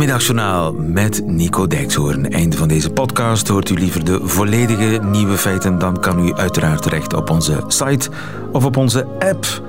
Middagjournaal 0.00 0.72
met 0.72 1.26
Nico 1.26 1.66
Dijkshoorn. 1.66 2.30
Einde 2.30 2.56
van 2.56 2.68
deze 2.68 2.90
podcast. 2.90 3.48
Hoort 3.48 3.70
u 3.70 3.74
liever 3.74 4.04
de 4.04 4.20
volledige 4.22 5.00
nieuwe 5.04 5.36
feiten... 5.36 5.78
dan 5.78 6.00
kan 6.00 6.26
u 6.26 6.34
uiteraard 6.34 6.82
terecht 6.82 7.14
op 7.14 7.30
onze 7.30 7.64
site 7.66 8.10
of 8.52 8.64
op 8.64 8.76
onze 8.76 9.06
app. 9.18 9.62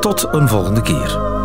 Tot 0.00 0.28
een 0.30 0.48
volgende 0.48 0.80
keer. 0.80 1.37